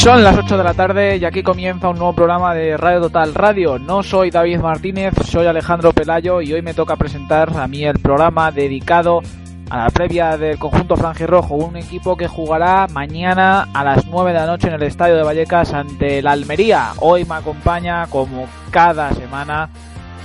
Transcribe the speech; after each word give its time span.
Son 0.00 0.24
las 0.24 0.34
8 0.38 0.56
de 0.56 0.64
la 0.64 0.72
tarde 0.72 1.18
y 1.18 1.26
aquí 1.26 1.42
comienza 1.42 1.90
un 1.90 1.98
nuevo 1.98 2.14
programa 2.14 2.54
de 2.54 2.74
Radio 2.78 3.02
Total 3.02 3.34
Radio. 3.34 3.78
No 3.78 4.02
soy 4.02 4.30
David 4.30 4.60
Martínez, 4.60 5.12
soy 5.26 5.46
Alejandro 5.46 5.92
Pelayo 5.92 6.40
y 6.40 6.54
hoy 6.54 6.62
me 6.62 6.72
toca 6.72 6.96
presentar 6.96 7.54
a 7.54 7.68
mí 7.68 7.84
el 7.84 7.98
programa 7.98 8.50
dedicado 8.50 9.20
a 9.68 9.84
la 9.84 9.90
previa 9.90 10.38
del 10.38 10.58
conjunto 10.58 10.96
franjirrojo, 10.96 11.54
un 11.54 11.76
equipo 11.76 12.16
que 12.16 12.26
jugará 12.28 12.86
mañana 12.90 13.68
a 13.74 13.84
las 13.84 14.06
9 14.06 14.32
de 14.32 14.38
la 14.38 14.46
noche 14.46 14.68
en 14.68 14.74
el 14.74 14.84
estadio 14.84 15.16
de 15.16 15.22
Vallecas 15.22 15.74
ante 15.74 16.22
la 16.22 16.32
Almería. 16.32 16.92
Hoy 17.00 17.26
me 17.26 17.34
acompaña, 17.34 18.06
como 18.06 18.48
cada 18.70 19.12
semana, 19.12 19.68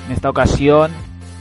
en 0.06 0.14
esta 0.14 0.30
ocasión, 0.30 0.94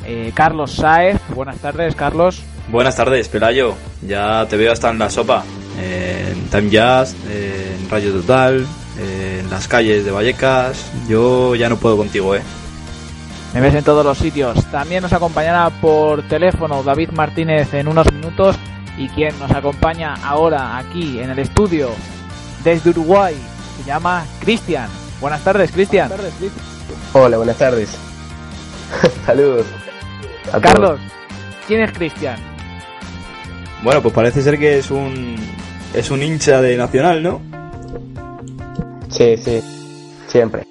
eh, 0.06 0.32
Carlos 0.34 0.72
Saez. 0.72 1.20
Buenas 1.36 1.58
tardes, 1.58 1.94
Carlos. 1.94 2.42
Buenas 2.66 2.96
tardes, 2.96 3.28
Pelayo. 3.28 3.76
Ya 4.02 4.44
te 4.48 4.56
veo 4.56 4.72
hasta 4.72 4.90
en 4.90 4.98
la 4.98 5.08
sopa. 5.08 5.44
En 5.80 6.48
Time 6.48 6.70
Jazz, 6.70 7.14
en 7.30 7.88
Radio 7.90 8.12
Total, 8.12 8.66
en 8.98 9.50
las 9.50 9.68
calles 9.68 10.04
de 10.04 10.10
Vallecas. 10.10 10.90
Yo 11.08 11.54
ya 11.54 11.68
no 11.68 11.76
puedo 11.76 11.96
contigo, 11.96 12.34
¿eh? 12.34 12.42
Me 13.54 13.60
ves 13.60 13.74
en 13.74 13.84
todos 13.84 14.04
los 14.04 14.18
sitios. 14.18 14.64
También 14.66 15.02
nos 15.02 15.12
acompañará 15.12 15.70
por 15.80 16.22
teléfono 16.28 16.82
David 16.82 17.10
Martínez 17.10 17.72
en 17.74 17.88
unos 17.88 18.12
minutos. 18.12 18.56
Y 18.96 19.08
quien 19.08 19.36
nos 19.40 19.50
acompaña 19.50 20.14
ahora 20.22 20.78
aquí 20.78 21.18
en 21.18 21.30
el 21.30 21.38
estudio 21.40 21.90
desde 22.64 22.90
Uruguay 22.90 23.36
se 23.76 23.84
llama 23.84 24.24
Cristian. 24.40 24.88
Buenas 25.20 25.42
tardes, 25.44 25.70
Cristian. 25.70 26.10
Hola, 27.12 27.36
buenas 27.36 27.56
tardes. 27.56 27.90
Saludos. 29.26 29.66
a 30.52 30.60
Carlos, 30.60 31.00
¿quién 31.66 31.82
es 31.82 31.92
Cristian? 31.92 32.53
Bueno, 33.84 34.00
pues 34.00 34.14
parece 34.14 34.40
ser 34.40 34.58
que 34.58 34.78
es 34.78 34.90
un 34.90 35.36
es 35.92 36.10
un 36.10 36.22
hincha 36.22 36.62
de 36.62 36.74
Nacional, 36.78 37.22
¿no? 37.22 37.42
Sí, 39.08 39.36
sí, 39.36 39.60
siempre. 40.26 40.62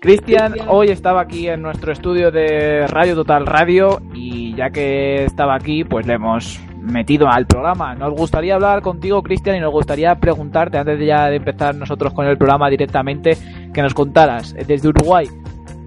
Cristian 0.00 0.54
hoy 0.68 0.88
estaba 0.88 1.20
aquí 1.20 1.48
en 1.48 1.60
nuestro 1.60 1.92
estudio 1.92 2.30
de 2.32 2.86
Radio 2.88 3.14
Total 3.14 3.46
Radio 3.46 4.00
y 4.14 4.54
ya 4.56 4.70
que 4.70 5.24
estaba 5.24 5.54
aquí, 5.54 5.84
pues 5.84 6.06
le 6.06 6.14
hemos 6.14 6.58
metido 6.80 7.28
al 7.28 7.46
programa. 7.46 7.94
Nos 7.94 8.14
gustaría 8.14 8.54
hablar 8.54 8.80
contigo, 8.80 9.22
Cristian, 9.22 9.56
y 9.56 9.60
nos 9.60 9.70
gustaría 9.70 10.14
preguntarte, 10.16 10.78
antes 10.78 10.98
de 10.98 11.06
ya 11.06 11.28
de 11.28 11.36
empezar 11.36 11.74
nosotros 11.74 12.14
con 12.14 12.26
el 12.26 12.38
programa 12.38 12.70
directamente, 12.70 13.36
que 13.72 13.82
nos 13.82 13.92
contaras 13.92 14.54
eh, 14.58 14.64
desde 14.66 14.88
Uruguay, 14.88 15.28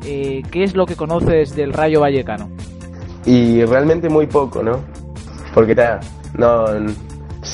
eh, 0.05 0.43
¿qué 0.51 0.63
es 0.63 0.75
lo 0.75 0.85
que 0.85 0.95
conoces 0.95 1.55
del 1.55 1.73
Rayo 1.73 1.99
Vallecano? 1.99 2.49
Y 3.25 3.65
realmente 3.65 4.07
muy 4.07 4.27
poco, 4.27 4.63
¿no? 4.63 4.79
Porque 5.53 5.71
está, 5.71 5.99
no, 6.37 6.65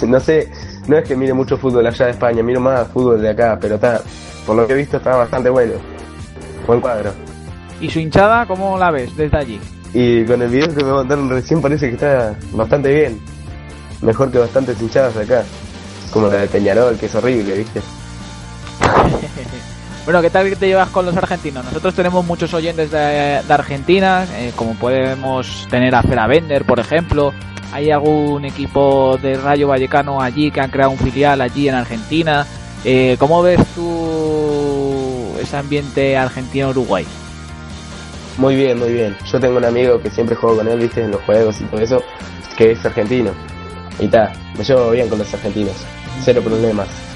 no 0.08 0.20
sé, 0.20 0.52
no 0.88 0.98
es 0.98 1.08
que 1.08 1.16
mire 1.16 1.34
mucho 1.34 1.58
fútbol 1.58 1.86
allá 1.86 2.06
de 2.06 2.12
España, 2.12 2.44
miro 2.44 2.60
más 2.60 2.88
fútbol 2.88 3.22
de 3.22 3.30
acá, 3.30 3.58
pero 3.60 3.76
está, 3.76 4.02
por 4.46 4.56
lo 4.56 4.68
que 4.68 4.74
he 4.74 4.78
visto 4.78 4.98
está 4.98 5.16
bastante 5.16 5.50
bueno. 5.50 5.74
Buen 6.66 6.82
cuadro. 6.82 7.12
¿Y 7.80 7.90
su 7.90 8.00
hinchada, 8.00 8.46
cómo 8.46 8.78
la 8.78 8.92
ves 8.92 9.16
desde 9.16 9.38
allí? 9.38 9.60
Y 9.94 10.24
con 10.26 10.42
el 10.42 10.50
video 10.50 10.74
que 10.74 10.84
me 10.84 10.92
mandaron 10.92 11.30
recién 11.30 11.62
parece 11.62 11.88
que 11.90 11.96
está 11.96 12.36
bastante 12.54 12.94
bien. 12.94 13.20
Mejor 14.02 14.32
que 14.32 14.38
bastantes 14.38 14.82
hinchadas 14.82 15.16
de 15.16 15.24
acá. 15.24 15.44
Como 16.12 16.28
la 16.28 16.38
de 16.38 16.48
Peñarol, 16.48 16.98
que 16.98 17.08
es 17.08 17.16
horrible, 17.16 17.58
¿viste? 17.58 17.82
Bueno, 20.04 20.20
¿qué 20.22 20.32
tal 20.32 20.58
te 20.58 20.68
llevas 20.68 20.90
con 20.90 21.06
los 21.06 21.16
argentinos? 21.16 21.64
Nosotros 21.64 21.94
tenemos 21.94 22.26
muchos 22.26 22.52
oyentes 22.56 22.90
de, 22.90 23.42
Argentina, 23.48 24.26
eh, 24.34 24.52
como 24.56 24.74
podemos 24.74 25.68
tener 25.70 25.94
a 25.94 26.02
Fera 26.02 26.26
Bender, 26.26 26.66
por 26.66 26.80
ejemplo. 26.80 27.34
Hay 27.72 27.92
algún 27.92 28.44
equipo 28.44 29.18
de 29.22 29.36
Rayo 29.36 29.68
Vallecano 29.68 30.20
allí 30.20 30.50
que 30.50 30.60
han 30.60 30.72
creado 30.72 30.92
un 30.92 30.98
filial 30.98 31.40
allí 31.40 31.70
en 31.70 31.76
Argentina. 31.76 32.48
Eh, 32.84 33.16
¿Cómo 33.20 33.44
ves 33.44 33.62
tú 33.76 35.34
ese 35.40 35.56
ambiente 35.56 36.18
argentino-uruguay? 36.18 37.06
Muy 38.38 38.56
bien, 38.56 38.80
muy 38.80 38.92
bien. 38.92 39.16
Yo 39.32 39.40
tengo 39.40 39.58
un 39.58 39.66
amigo 39.66 40.02
que 40.02 40.10
siempre 40.10 40.36
juego 40.36 40.58
con 40.58 40.68
él, 40.68 40.80
viste, 40.80 41.04
en 41.04 41.12
los 41.12 41.22
juegos 41.22 41.62
y 41.62 41.66
todo 41.66 41.80
eso, 41.80 42.04
que 42.58 42.72
es 42.72 42.84
argentino. 42.84 43.32
Y 44.00 44.06
está, 44.06 44.34
me 44.58 44.64
llevo 44.64 44.90
bien 44.90 45.08
con 45.08 45.20
los 45.20 45.32
argentinos. 45.32 45.76
Cero 46.24 46.42
problemas. 46.44 47.11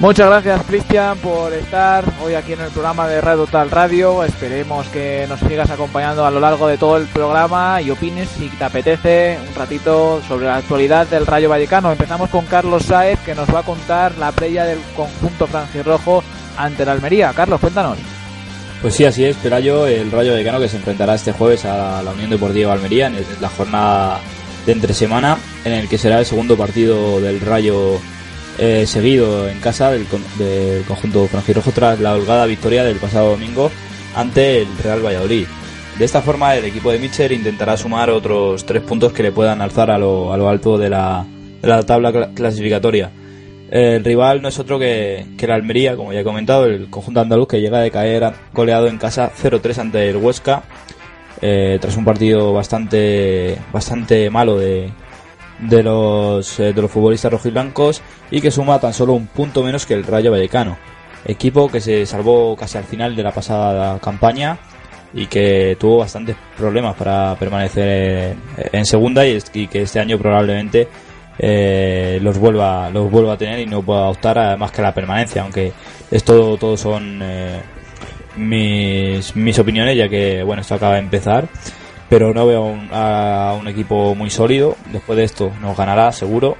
Muchas 0.00 0.28
gracias 0.28 0.62
Cristian 0.62 1.18
por 1.18 1.52
estar 1.52 2.04
hoy 2.24 2.34
aquí 2.34 2.52
en 2.52 2.60
el 2.60 2.70
programa 2.70 3.08
de 3.08 3.20
Radio 3.20 3.46
Total 3.46 3.68
Radio. 3.68 4.22
Esperemos 4.22 4.86
que 4.88 5.26
nos 5.28 5.40
sigas 5.40 5.70
acompañando 5.70 6.24
a 6.24 6.30
lo 6.30 6.38
largo 6.38 6.68
de 6.68 6.78
todo 6.78 6.98
el 6.98 7.06
programa 7.08 7.82
y 7.82 7.90
opines 7.90 8.28
si 8.28 8.48
te 8.48 8.62
apetece 8.62 9.36
un 9.48 9.52
ratito 9.56 10.22
sobre 10.28 10.46
la 10.46 10.58
actualidad 10.58 11.08
del 11.08 11.26
Rayo 11.26 11.48
Vallecano. 11.48 11.90
Empezamos 11.90 12.30
con 12.30 12.46
Carlos 12.46 12.84
Saez 12.84 13.18
que 13.26 13.34
nos 13.34 13.52
va 13.52 13.58
a 13.58 13.64
contar 13.64 14.16
la 14.18 14.30
previa 14.30 14.64
del 14.66 14.78
conjunto 14.94 15.48
franjirrojo 15.48 16.22
ante 16.56 16.84
la 16.84 16.92
Almería. 16.92 17.32
Carlos, 17.34 17.60
cuéntanos. 17.60 17.98
Pues 18.80 18.94
sí, 18.94 19.04
así 19.04 19.24
es, 19.24 19.36
Pelayo, 19.38 19.88
el 19.88 20.12
Rayo 20.12 20.30
Vallecano 20.30 20.60
que 20.60 20.68
se 20.68 20.76
enfrentará 20.76 21.16
este 21.16 21.32
jueves 21.32 21.64
a 21.64 22.04
la 22.04 22.12
Unión 22.12 22.30
Deportiva 22.30 22.72
Almería 22.72 23.08
en 23.08 23.16
la 23.40 23.48
jornada 23.48 24.20
de 24.64 24.70
entre 24.70 24.94
semana, 24.94 25.36
en 25.64 25.72
el 25.72 25.88
que 25.88 25.98
será 25.98 26.20
el 26.20 26.26
segundo 26.26 26.56
partido 26.56 27.20
del 27.20 27.40
Rayo 27.40 27.98
eh, 28.58 28.86
seguido 28.86 29.48
en 29.48 29.58
casa 29.60 29.90
del, 29.90 30.06
del 30.38 30.84
conjunto 30.84 31.26
franjirrojo 31.28 31.70
tras 31.72 32.00
la 32.00 32.14
holgada 32.14 32.46
victoria 32.46 32.84
del 32.84 32.96
pasado 32.96 33.30
domingo 33.30 33.70
ante 34.14 34.62
el 34.62 34.68
Real 34.82 35.04
Valladolid. 35.04 35.46
De 35.98 36.04
esta 36.04 36.22
forma, 36.22 36.54
el 36.54 36.64
equipo 36.64 36.92
de 36.92 36.98
Mitchell 36.98 37.32
intentará 37.32 37.76
sumar 37.76 38.10
otros 38.10 38.64
tres 38.64 38.82
puntos 38.82 39.12
que 39.12 39.22
le 39.24 39.32
puedan 39.32 39.60
alzar 39.60 39.90
a 39.90 39.98
lo, 39.98 40.32
a 40.32 40.36
lo 40.36 40.48
alto 40.48 40.78
de 40.78 40.90
la, 40.90 41.24
de 41.60 41.68
la 41.68 41.82
tabla 41.82 42.12
cla- 42.12 42.34
clasificatoria. 42.34 43.10
El 43.70 44.02
rival 44.04 44.40
no 44.40 44.48
es 44.48 44.58
otro 44.58 44.78
que, 44.78 45.26
que 45.36 45.44
el 45.44 45.50
Almería, 45.50 45.96
como 45.96 46.12
ya 46.12 46.20
he 46.20 46.24
comentado, 46.24 46.66
el 46.66 46.88
conjunto 46.88 47.20
andaluz 47.20 47.48
que 47.48 47.60
llega 47.60 47.80
de 47.80 47.90
caer 47.90 48.32
goleado 48.54 48.86
en 48.86 48.96
casa 48.96 49.30
0-3 49.42 49.78
ante 49.78 50.08
el 50.08 50.16
Huesca, 50.16 50.62
eh, 51.42 51.78
tras 51.80 51.96
un 51.96 52.04
partido 52.04 52.52
bastante, 52.52 53.58
bastante 53.72 54.30
malo 54.30 54.56
de, 54.56 54.90
de 55.58 55.82
los, 55.82 56.60
eh, 56.60 56.72
de 56.72 56.82
los 56.82 56.90
futbolistas 56.90 57.32
rojiblancos 57.32 58.02
y 58.30 58.40
que 58.40 58.50
suma 58.50 58.78
tan 58.78 58.92
solo 58.92 59.14
un 59.14 59.26
punto 59.26 59.62
menos 59.62 59.86
que 59.86 59.94
el 59.94 60.04
Rayo 60.04 60.30
Vallecano. 60.30 60.76
Equipo 61.24 61.68
que 61.68 61.80
se 61.80 62.06
salvó 62.06 62.56
casi 62.56 62.78
al 62.78 62.84
final 62.84 63.16
de 63.16 63.22
la 63.22 63.32
pasada 63.32 63.98
campaña 63.98 64.58
y 65.14 65.26
que 65.26 65.76
tuvo 65.78 65.98
bastantes 65.98 66.36
problemas 66.56 66.94
para 66.96 67.34
permanecer 67.36 67.88
eh, 67.88 68.36
en 68.72 68.84
segunda 68.84 69.26
y, 69.26 69.40
que 69.68 69.82
este 69.82 70.00
año 70.00 70.18
probablemente 70.18 70.88
eh, 71.38 72.18
los 72.20 72.38
vuelva 72.38 72.90
los 72.90 73.10
vuelva 73.10 73.34
a 73.34 73.38
tener 73.38 73.60
y 73.60 73.66
no 73.66 73.82
pueda 73.82 74.08
optar 74.08 74.38
a 74.38 74.56
más 74.56 74.70
que 74.70 74.80
a 74.80 74.84
la 74.84 74.94
permanencia 74.94 75.42
aunque 75.42 75.72
esto 76.10 76.56
todo 76.58 76.76
son 76.76 77.20
eh, 77.22 77.60
mis, 78.36 79.34
mis 79.36 79.58
opiniones 79.58 79.96
ya 79.96 80.08
que 80.08 80.42
bueno 80.42 80.62
esto 80.62 80.74
acaba 80.74 80.94
de 80.94 81.00
empezar 81.00 81.48
pero 82.08 82.32
no 82.32 82.46
veo 82.46 82.62
un- 82.64 82.88
a 82.92 83.56
un 83.60 83.68
equipo 83.68 84.14
muy 84.14 84.30
sólido 84.30 84.76
después 84.92 85.16
de 85.16 85.24
esto 85.24 85.52
nos 85.60 85.76
ganará 85.76 86.10
seguro 86.12 86.56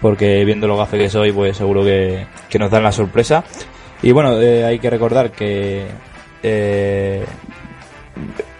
porque 0.00 0.44
viendo 0.44 0.66
lo 0.66 0.76
gafe 0.76 0.98
que 0.98 1.08
soy 1.08 1.32
pues 1.32 1.56
seguro 1.56 1.84
que, 1.84 2.26
que 2.48 2.58
nos 2.58 2.70
dan 2.70 2.82
la 2.82 2.92
sorpresa 2.92 3.44
y 4.02 4.12
bueno 4.12 4.40
eh, 4.40 4.64
hay 4.64 4.78
que 4.78 4.90
recordar 4.90 5.30
que 5.32 5.86
eh, 6.42 7.24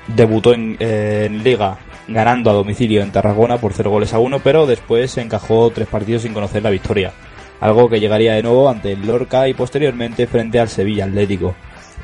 debutó 0.08 0.52
en, 0.54 1.42
Liga 1.42 1.78
ganando 2.08 2.50
a 2.50 2.54
domicilio 2.54 3.02
en 3.02 3.10
Tarragona 3.12 3.58
por 3.58 3.72
0 3.72 3.90
goles 3.90 4.14
a 4.14 4.18
1, 4.20 4.38
pero 4.40 4.66
después 4.66 5.16
encajó 5.18 5.70
tres 5.70 5.88
partidos 5.88 6.22
sin 6.22 6.32
conocer 6.32 6.62
la 6.62 6.70
victoria. 6.70 7.12
Algo 7.60 7.88
que 7.88 7.98
llegaría 7.98 8.34
de 8.34 8.42
nuevo 8.44 8.68
ante 8.68 8.92
el 8.92 9.04
Lorca 9.04 9.48
y 9.48 9.54
posteriormente 9.54 10.26
frente 10.28 10.60
al 10.60 10.68
Sevilla 10.68 11.04
Atlético. 11.06 11.56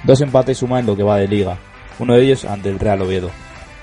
Dos 0.03 0.21
empates 0.21 0.59
suma 0.59 0.81
en 0.81 0.87
lo 0.87 0.97
que 0.97 1.05
va 1.05 1.19
de 1.19 1.29
Liga, 1.29 1.57
uno 2.01 2.15
de 2.15 2.25
ellos 2.25 2.45
ante 2.45 2.69
el 2.69 2.81
Real 2.81 3.03
Oviedo. 3.03 3.31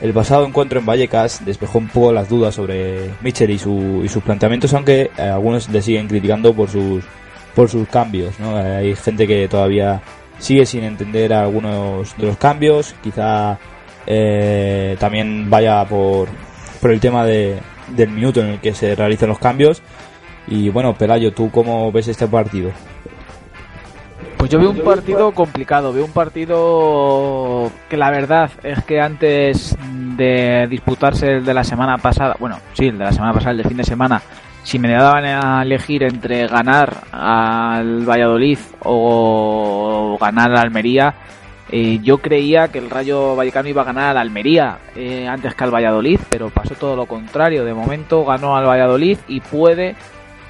El 0.02 0.14
pasado 0.14 0.46
encuentro 0.46 0.80
en 0.80 0.86
Vallecas 0.86 1.46
despejó 1.46 1.80
un 1.80 1.88
poco 1.88 2.14
las 2.14 2.30
dudas 2.30 2.56
sobre 2.56 3.10
Mitchell 3.22 3.50
y, 3.50 3.60
su, 3.60 4.02
y 4.04 4.08
sus 4.08 4.24
planteamientos, 4.24 4.74
aunque 4.74 5.12
eh, 5.18 5.22
algunos 5.22 5.68
le 5.70 5.82
siguen 5.82 6.08
criticando 6.08 6.54
por 6.54 6.70
sus, 6.70 7.04
por 7.54 7.70
sus 7.70 7.88
cambios. 7.90 8.34
Eh, 8.40 8.76
hay 8.80 8.96
gente 8.96 9.28
que 9.28 9.48
todavía 9.48 10.02
sigue 10.38 10.66
sin 10.66 10.84
entender 10.84 11.34
algunos 11.34 12.16
de 12.18 12.28
los 12.28 12.38
cambios, 12.38 12.96
quizá 13.04 13.60
eh, 14.08 14.96
también 15.00 15.50
vaya 15.50 15.84
por, 15.86 16.30
por 16.80 16.92
el 16.92 17.00
tema 17.02 17.26
de, 17.26 17.60
del 17.90 18.10
minuto 18.10 18.40
en 18.40 18.48
el 18.48 18.60
que 18.60 18.74
se 18.74 18.96
realizan 18.96 19.30
los 19.30 19.40
cambios. 19.40 19.82
Y 20.48 20.70
bueno, 20.70 20.96
Pelayo, 20.96 21.34
¿tú 21.34 21.52
cómo 21.52 21.92
ves 21.92 22.08
este 22.08 22.26
partido? 22.28 22.72
Pues 24.40 24.50
yo 24.50 24.58
veo 24.58 24.70
un 24.70 24.80
partido 24.86 25.34
complicado, 25.34 25.92
veo 25.92 26.06
un 26.06 26.14
partido 26.14 27.70
que 27.90 27.98
la 27.98 28.10
verdad 28.10 28.50
es 28.64 28.82
que 28.86 29.02
antes 29.02 29.78
de 30.16 30.66
disputarse 30.70 31.28
el 31.34 31.46
de 31.46 31.54
la 31.54 31.66
semana 31.66 31.98
pasada, 31.98 32.38
bueno, 32.40 32.58
sí, 32.72 32.88
el 32.88 32.98
de 32.98 33.04
la 33.04 33.12
semana 33.12 33.34
pasada, 33.34 33.52
el 33.52 33.58
de 33.58 33.64
fin 33.66 33.76
de 33.76 33.84
semana, 33.84 34.22
si 34.64 34.80
me 34.80 34.94
daban 34.94 35.26
a 35.26 35.62
elegir 35.62 36.04
entre 36.04 36.48
ganar 36.48 37.02
al 37.12 38.10
Valladolid 38.10 38.60
o 38.86 40.18
ganar 40.22 40.52
al 40.52 40.58
Almería, 40.58 41.14
eh, 41.70 42.00
yo 42.02 42.20
creía 42.20 42.70
que 42.70 42.80
el 42.80 42.90
Rayo 42.90 43.36
Vallecano 43.36 43.68
iba 43.68 43.82
a 43.82 43.86
ganar 43.86 44.12
al 44.12 44.20
Almería 44.20 44.78
eh, 44.96 45.28
antes 45.28 45.54
que 45.54 45.66
al 45.66 45.74
Valladolid, 45.74 46.20
pero 46.30 46.50
pasó 46.50 46.76
todo 46.76 46.96
lo 46.96 47.08
contrario. 47.08 47.66
De 47.66 47.74
momento 47.74 48.24
ganó 48.24 48.56
al 48.56 48.66
Valladolid 48.66 49.18
y 49.28 49.42
puede 49.42 49.98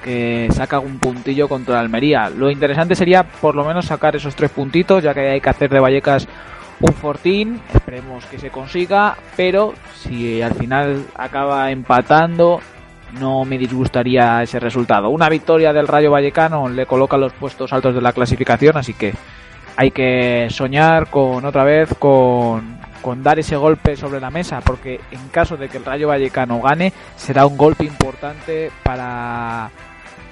que 0.02 0.48
saca 0.52 0.78
un 0.78 0.98
puntillo 0.98 1.48
contra 1.48 1.80
Almería. 1.80 2.30
Lo 2.30 2.50
interesante 2.50 2.94
sería 2.94 3.22
por 3.22 3.54
lo 3.54 3.64
menos 3.64 3.86
sacar 3.86 4.16
esos 4.16 4.34
tres 4.34 4.50
puntitos, 4.50 5.02
ya 5.02 5.14
que 5.14 5.30
hay 5.30 5.40
que 5.40 5.50
hacer 5.50 5.70
de 5.70 5.80
Vallecas 5.80 6.26
un 6.80 6.92
fortín. 6.94 7.60
Esperemos 7.74 8.24
que 8.26 8.38
se 8.38 8.50
consiga, 8.50 9.16
pero 9.36 9.74
si 9.94 10.40
al 10.40 10.54
final 10.54 11.04
acaba 11.14 11.70
empatando, 11.70 12.60
no 13.20 13.44
me 13.44 13.58
disgustaría 13.58 14.42
ese 14.42 14.58
resultado. 14.58 15.10
Una 15.10 15.28
victoria 15.28 15.72
del 15.72 15.88
Rayo 15.88 16.10
Vallecano 16.10 16.68
le 16.68 16.86
coloca 16.86 17.16
los 17.16 17.32
puestos 17.32 17.72
altos 17.72 17.94
de 17.94 18.00
la 18.00 18.12
clasificación, 18.12 18.76
así 18.76 18.94
que 18.94 19.12
hay 19.76 19.90
que 19.90 20.46
soñar 20.50 21.10
con 21.10 21.44
otra 21.44 21.64
vez 21.64 21.94
con 21.98 23.22
dar 23.22 23.38
ese 23.38 23.56
golpe 23.56 23.96
sobre 23.96 24.20
la 24.20 24.30
mesa, 24.30 24.60
porque 24.60 25.00
en 25.10 25.28
caso 25.28 25.56
de 25.56 25.68
que 25.68 25.78
el 25.78 25.84
Rayo 25.84 26.08
Vallecano 26.08 26.60
gane, 26.60 26.92
será 27.16 27.46
un 27.46 27.56
golpe 27.56 27.84
importante 27.84 28.70
para 28.82 29.70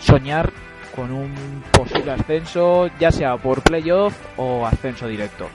soñar 0.09 0.51
con 0.97 1.13
un 1.13 1.63
posible 1.71 2.11
ascenso, 2.11 2.89
ya 2.99 3.13
sea 3.13 3.37
por 3.37 3.63
playoff 3.63 4.15
o 4.37 4.67
ascenso 4.67 5.07
directo. 5.07 5.47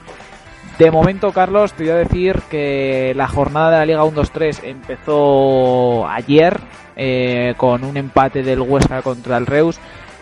De 0.78 0.90
momento, 0.90 1.32
Carlos, 1.32 1.72
te 1.74 1.84
voy 1.84 1.92
a 1.92 1.96
decir 1.96 2.40
que 2.50 3.12
la 3.14 3.28
jornada 3.28 3.70
de 3.70 3.76
la 3.78 3.86
Liga 3.86 4.04
1-2-3 4.04 4.60
empezó 4.64 6.08
ayer 6.08 6.58
eh, 6.96 7.54
con 7.56 7.84
un 7.84 7.96
empate 7.96 8.42
del 8.42 8.60
Huesca 8.60 9.02
contra 9.02 9.36
el 9.36 9.46
Reus 9.46 9.78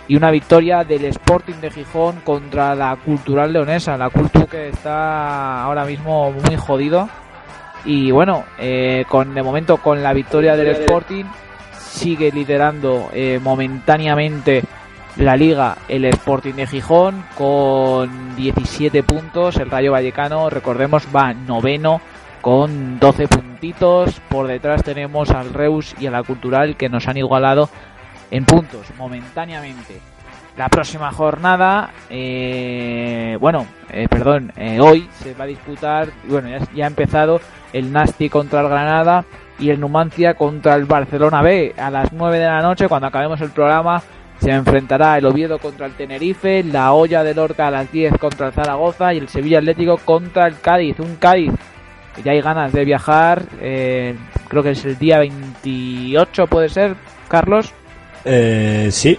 y 0.08 0.16
una 0.16 0.30
victoria 0.30 0.84
del 0.84 1.04
Sporting 1.06 1.60
de 1.60 1.70
Gijón 1.70 2.20
contra 2.24 2.74
la 2.74 2.96
Cultural 2.96 3.52
Leonesa, 3.52 3.96
la 3.96 4.10
Cultu 4.10 4.46
que 4.46 4.68
está 4.68 5.62
ahora 5.62 5.84
mismo 5.84 6.32
muy 6.32 6.56
jodido. 6.56 7.08
Y 7.84 8.10
bueno, 8.10 8.44
eh, 8.58 9.04
con 9.08 9.34
de 9.34 9.42
momento 9.42 9.76
con 9.78 10.02
la 10.02 10.12
victoria 10.12 10.56
del 10.56 10.68
Sporting 10.68 11.24
sigue 11.92 12.32
liderando 12.32 13.10
eh, 13.12 13.38
momentáneamente 13.42 14.64
la 15.16 15.36
liga 15.36 15.76
el 15.88 16.06
Sporting 16.06 16.54
de 16.54 16.66
Gijón 16.66 17.24
con 17.36 18.34
17 18.34 19.02
puntos. 19.02 19.56
El 19.58 19.70
Rayo 19.70 19.92
Vallecano, 19.92 20.48
recordemos, 20.48 21.06
va 21.14 21.34
noveno 21.34 22.00
con 22.40 22.98
12 22.98 23.28
puntitos. 23.28 24.20
Por 24.28 24.46
detrás 24.46 24.82
tenemos 24.82 25.30
al 25.30 25.52
Reus 25.52 25.94
y 26.00 26.06
a 26.06 26.10
la 26.10 26.22
Cultural 26.22 26.76
que 26.76 26.88
nos 26.88 27.06
han 27.08 27.18
igualado 27.18 27.68
en 28.30 28.46
puntos 28.46 28.86
momentáneamente. 28.96 30.00
La 30.56 30.68
próxima 30.68 31.12
jornada, 31.12 31.90
eh, 32.10 33.36
bueno, 33.40 33.66
eh, 33.90 34.06
perdón, 34.08 34.52
hoy 34.80 35.08
se 35.22 35.34
va 35.34 35.44
a 35.44 35.46
disputar, 35.46 36.08
bueno, 36.24 36.48
ya, 36.48 36.58
ya, 36.74 36.84
ha 36.84 36.88
empezado 36.88 37.40
el 37.72 37.90
Nasti 37.90 38.28
contra 38.28 38.60
el 38.60 38.68
Granada 38.68 39.24
y 39.58 39.70
el 39.70 39.80
Numancia 39.80 40.34
contra 40.34 40.74
el 40.74 40.84
Barcelona 40.86 41.42
B. 41.42 41.74
A 41.76 41.90
las 41.90 42.12
9 42.12 42.38
de 42.38 42.46
la 42.46 42.60
noche, 42.62 42.88
cuando 42.88 43.06
acabemos 43.08 43.40
el 43.40 43.50
programa, 43.50 44.02
se 44.40 44.50
enfrentará 44.50 45.18
el 45.18 45.26
Oviedo 45.26 45.58
contra 45.58 45.86
el 45.86 45.92
Tenerife, 45.92 46.64
la 46.64 46.92
Olla 46.92 47.22
de 47.22 47.34
Lorca 47.34 47.68
a 47.68 47.70
las 47.70 47.90
10 47.92 48.18
contra 48.18 48.48
el 48.48 48.52
Zaragoza 48.52 49.14
y 49.14 49.18
el 49.18 49.28
Sevilla 49.28 49.58
Atlético 49.58 49.98
contra 50.04 50.46
el 50.48 50.58
Cádiz. 50.60 50.98
Un 50.98 51.16
Cádiz 51.16 51.52
que 52.16 52.22
ya 52.22 52.32
hay 52.32 52.40
ganas 52.42 52.72
de 52.72 52.84
viajar, 52.84 53.42
creo 53.58 54.62
que 54.62 54.70
es 54.72 54.84
el 54.84 54.98
día 54.98 55.18
28, 55.18 56.46
puede 56.46 56.68
ser, 56.68 56.94
Carlos. 57.28 57.72
Eh, 58.24 58.88
sí, 58.90 59.18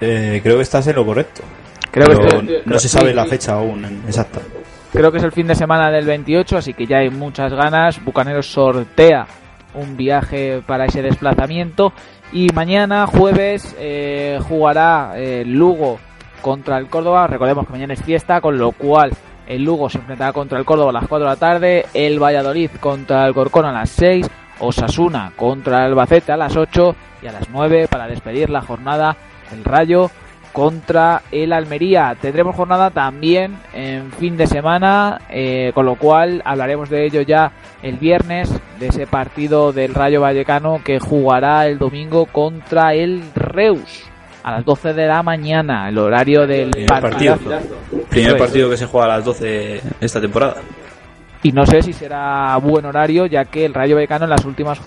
eh, 0.00 0.40
creo 0.42 0.56
que 0.56 0.62
estás 0.62 0.86
en 0.86 0.96
lo 0.96 1.06
correcto. 1.06 1.42
Creo 1.90 2.06
Pero 2.08 2.18
que 2.20 2.26
estoy- 2.26 2.62
no 2.66 2.78
se 2.78 2.88
sabe 2.88 3.14
la 3.14 3.24
fecha 3.24 3.54
aún 3.54 3.84
exacta. 4.06 4.40
Creo 4.92 5.10
que 5.10 5.18
es 5.18 5.24
el 5.24 5.32
fin 5.32 5.46
de 5.46 5.54
semana 5.54 5.90
del 5.90 6.04
28, 6.06 6.58
así 6.58 6.74
que 6.74 6.86
ya 6.86 6.98
hay 6.98 7.10
muchas 7.10 7.52
ganas. 7.54 8.02
Bucaneros 8.04 8.46
sortea 8.50 9.26
un 9.76 9.96
viaje 9.96 10.62
para 10.66 10.86
ese 10.86 11.02
desplazamiento. 11.02 11.92
Y 12.32 12.48
mañana, 12.52 13.06
jueves, 13.06 13.76
eh, 13.78 14.40
jugará 14.48 15.12
eh, 15.16 15.44
Lugo 15.46 15.98
contra 16.42 16.78
el 16.78 16.88
Córdoba. 16.88 17.26
Recordemos 17.26 17.66
que 17.66 17.72
mañana 17.72 17.94
es 17.94 18.02
fiesta, 18.02 18.40
con 18.40 18.58
lo 18.58 18.72
cual 18.72 19.12
el 19.46 19.62
Lugo 19.62 19.88
se 19.88 19.98
enfrentará 19.98 20.32
contra 20.32 20.58
el 20.58 20.64
Córdoba 20.64 20.90
a 20.90 20.94
las 20.94 21.08
4 21.08 21.24
de 21.24 21.32
la 21.32 21.38
tarde. 21.38 21.86
El 21.94 22.20
Valladolid 22.20 22.70
contra 22.80 23.26
el 23.26 23.34
Corcón 23.34 23.64
a 23.64 23.72
las 23.72 23.90
6. 23.90 24.28
Osasuna 24.58 25.32
contra 25.36 25.80
el 25.80 25.92
Albacete 25.92 26.32
a 26.32 26.36
las 26.36 26.56
8. 26.56 26.96
Y 27.22 27.26
a 27.26 27.32
las 27.32 27.48
9 27.50 27.88
para 27.88 28.08
despedir 28.08 28.50
la 28.50 28.62
jornada 28.62 29.16
el 29.52 29.64
Rayo 29.64 30.10
contra 30.56 31.20
el 31.30 31.52
Almería. 31.52 32.16
Tendremos 32.18 32.56
jornada 32.56 32.88
también 32.90 33.58
en 33.74 34.10
fin 34.12 34.38
de 34.38 34.46
semana, 34.46 35.20
eh, 35.28 35.70
con 35.74 35.84
lo 35.84 35.96
cual 35.96 36.40
hablaremos 36.46 36.88
de 36.88 37.04
ello 37.04 37.20
ya 37.20 37.52
el 37.82 37.98
viernes, 37.98 38.50
de 38.78 38.88
ese 38.88 39.06
partido 39.06 39.72
del 39.72 39.94
Rayo 39.94 40.20
Vallecano 40.20 40.80
que 40.84 40.98
jugará 40.98 41.66
el 41.66 41.78
domingo 41.78 42.26
contra 42.26 42.94
el 42.94 43.22
Reus 43.34 44.04
a 44.42 44.52
las 44.52 44.64
12 44.64 44.92
de 44.92 45.06
la 45.06 45.22
mañana, 45.22 45.88
el 45.88 45.98
horario 45.98 46.46
del 46.46 46.70
Primer 46.70 46.88
partido. 46.88 47.36
Primer 48.08 48.36
es. 48.36 48.40
partido 48.40 48.70
que 48.70 48.76
se 48.76 48.86
juega 48.86 49.06
a 49.06 49.16
las 49.16 49.24
12 49.24 49.80
esta 50.00 50.20
temporada. 50.20 50.56
Y 51.42 51.52
no 51.52 51.66
sé 51.66 51.82
si 51.82 51.92
será 51.92 52.56
buen 52.58 52.84
horario, 52.84 53.26
ya 53.26 53.44
que 53.44 53.64
el 53.64 53.74
Rayo 53.74 53.96
Vallecano 53.96 54.24
en 54.24 54.30
las 54.30 54.44
últimas 54.44 54.80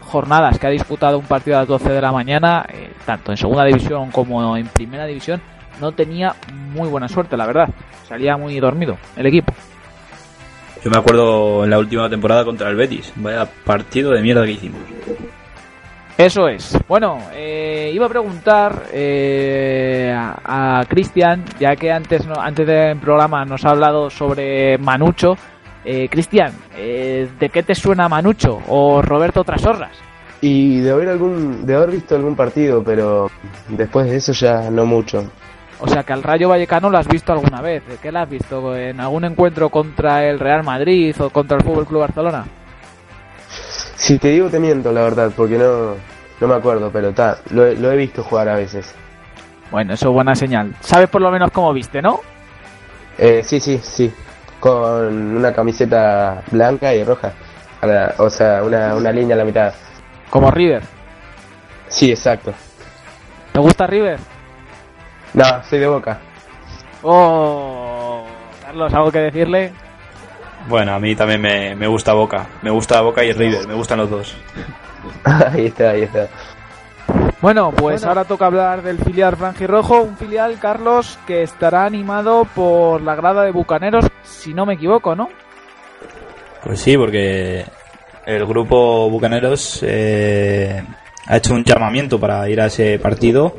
jornadas 0.00 0.58
que 0.58 0.66
ha 0.66 0.70
disputado 0.70 1.18
un 1.18 1.26
partido 1.26 1.56
a 1.56 1.60
las 1.60 1.68
12 1.68 1.90
de 1.90 2.00
la 2.00 2.12
mañana, 2.12 2.66
eh, 2.72 2.90
tanto 3.04 3.30
en 3.30 3.36
segunda 3.36 3.64
división 3.64 4.10
como 4.10 4.56
en 4.56 4.66
primera 4.66 5.06
división, 5.06 5.40
no 5.80 5.92
tenía 5.92 6.34
muy 6.72 6.88
buena 6.88 7.08
suerte, 7.08 7.36
la 7.36 7.46
verdad. 7.46 7.68
Salía 8.08 8.36
muy 8.36 8.58
dormido 8.58 8.96
el 9.16 9.26
equipo. 9.26 9.52
Yo 10.84 10.90
me 10.90 10.98
acuerdo 10.98 11.64
en 11.64 11.70
la 11.70 11.78
última 11.78 12.08
temporada 12.08 12.44
contra 12.44 12.68
el 12.68 12.76
Betis. 12.76 13.12
Vaya 13.16 13.46
partido 13.64 14.12
de 14.12 14.22
mierda 14.22 14.44
que 14.44 14.52
hicimos. 14.52 14.80
Eso 16.16 16.48
es. 16.48 16.76
Bueno, 16.88 17.18
eh, 17.32 17.90
iba 17.94 18.06
a 18.06 18.08
preguntar 18.08 18.86
eh, 18.92 20.12
a, 20.12 20.80
a 20.80 20.84
Cristian, 20.86 21.44
ya 21.60 21.76
que 21.76 21.92
antes 21.92 22.26
no, 22.26 22.34
antes 22.40 22.66
del 22.66 22.98
programa 22.98 23.44
nos 23.44 23.64
ha 23.64 23.70
hablado 23.70 24.10
sobre 24.10 24.78
Manucho. 24.78 25.36
Eh, 25.84 26.08
Cristian, 26.10 26.52
eh, 26.76 27.28
¿de 27.38 27.48
qué 27.48 27.62
te 27.62 27.74
suena 27.74 28.08
Manucho 28.08 28.58
o 28.68 29.00
Roberto 29.00 29.44
Trasorras? 29.44 29.96
Y 30.40 30.80
de 30.80 30.90
haber 30.90 31.08
algún, 31.08 31.64
de 31.64 31.74
haber 31.74 31.92
visto 31.92 32.14
algún 32.16 32.36
partido, 32.36 32.82
pero 32.82 33.30
después 33.68 34.10
de 34.10 34.16
eso 34.16 34.32
ya 34.32 34.70
no 34.70 34.84
mucho. 34.86 35.30
O 35.80 35.86
sea 35.88 36.02
que 36.02 36.12
al 36.12 36.22
Rayo 36.22 36.48
Vallecano 36.48 36.90
lo 36.90 36.98
has 36.98 37.06
visto 37.06 37.32
alguna 37.32 37.60
vez. 37.60 37.86
¿De 37.86 37.96
qué 37.96 38.10
lo 38.10 38.18
has 38.20 38.28
visto? 38.28 38.76
¿En 38.76 38.98
algún 39.00 39.24
encuentro 39.24 39.68
contra 39.68 40.24
el 40.24 40.40
Real 40.40 40.64
Madrid 40.64 41.14
o 41.20 41.30
contra 41.30 41.56
el 41.56 41.62
Fútbol 41.62 41.86
Club 41.86 42.00
Barcelona? 42.00 42.44
Si 43.96 44.18
te 44.18 44.28
digo 44.28 44.48
te 44.48 44.58
miento, 44.58 44.92
la 44.92 45.02
verdad, 45.02 45.30
porque 45.36 45.56
no, 45.58 45.94
no 46.40 46.48
me 46.48 46.54
acuerdo, 46.54 46.90
pero 46.92 47.12
ta, 47.12 47.38
lo, 47.50 47.66
he- 47.66 47.76
lo 47.76 47.90
he 47.92 47.96
visto 47.96 48.22
jugar 48.22 48.48
a 48.48 48.54
veces. 48.56 48.94
Bueno, 49.70 49.94
eso 49.94 50.08
es 50.08 50.14
buena 50.14 50.34
señal. 50.34 50.74
¿Sabes 50.80 51.08
por 51.08 51.20
lo 51.20 51.30
menos 51.30 51.50
cómo 51.50 51.72
viste, 51.72 52.00
no? 52.00 52.20
Eh, 53.18 53.42
sí, 53.44 53.60
sí, 53.60 53.78
sí, 53.82 54.12
con 54.60 55.36
una 55.36 55.52
camiseta 55.52 56.42
blanca 56.50 56.94
y 56.94 57.04
roja. 57.04 57.32
La- 57.82 58.14
o 58.18 58.30
sea, 58.30 58.62
una, 58.64 58.94
una 58.94 59.12
línea 59.12 59.34
a 59.36 59.38
la 59.38 59.44
mitad. 59.44 59.72
Como 60.30 60.50
River. 60.50 60.82
Sí, 61.88 62.10
exacto. 62.10 62.52
¿Te 63.52 63.60
gusta 63.60 63.86
River? 63.86 64.18
No, 65.34 65.44
soy 65.64 65.78
de 65.78 65.86
boca. 65.86 66.18
Oh, 67.02 68.24
Carlos, 68.62 68.92
¿algo 68.92 69.12
que 69.12 69.18
decirle? 69.18 69.72
Bueno, 70.68 70.94
a 70.94 70.98
mí 70.98 71.14
también 71.14 71.40
me, 71.40 71.74
me 71.74 71.86
gusta 71.86 72.12
Boca. 72.12 72.46
Me 72.62 72.70
gusta 72.70 73.00
Boca 73.00 73.24
y 73.24 73.32
River. 73.32 73.66
Me 73.66 73.74
gustan 73.74 73.98
los 73.98 74.10
dos. 74.10 74.36
ahí 75.24 75.66
está, 75.66 75.90
ahí 75.90 76.02
está. 76.02 76.28
Bueno, 77.40 77.70
pues 77.70 78.04
ahora 78.04 78.24
toca 78.24 78.46
hablar 78.46 78.82
del 78.82 78.98
filial 78.98 79.36
Franjirrojo, 79.36 80.02
un 80.02 80.16
filial, 80.16 80.58
Carlos, 80.58 81.18
que 81.26 81.44
estará 81.44 81.84
animado 81.84 82.44
por 82.52 83.00
la 83.00 83.14
grada 83.14 83.44
de 83.44 83.52
Bucaneros, 83.52 84.06
si 84.24 84.52
no 84.52 84.66
me 84.66 84.74
equivoco, 84.74 85.14
¿no? 85.14 85.28
Pues 86.64 86.80
sí, 86.80 86.98
porque 86.98 87.64
el 88.26 88.44
grupo 88.44 89.08
Bucaneros 89.08 89.84
eh, 89.86 90.82
ha 91.28 91.36
hecho 91.36 91.54
un 91.54 91.62
llamamiento 91.62 92.18
para 92.18 92.48
ir 92.48 92.58
a 92.60 92.66
ese 92.66 92.98
partido 92.98 93.54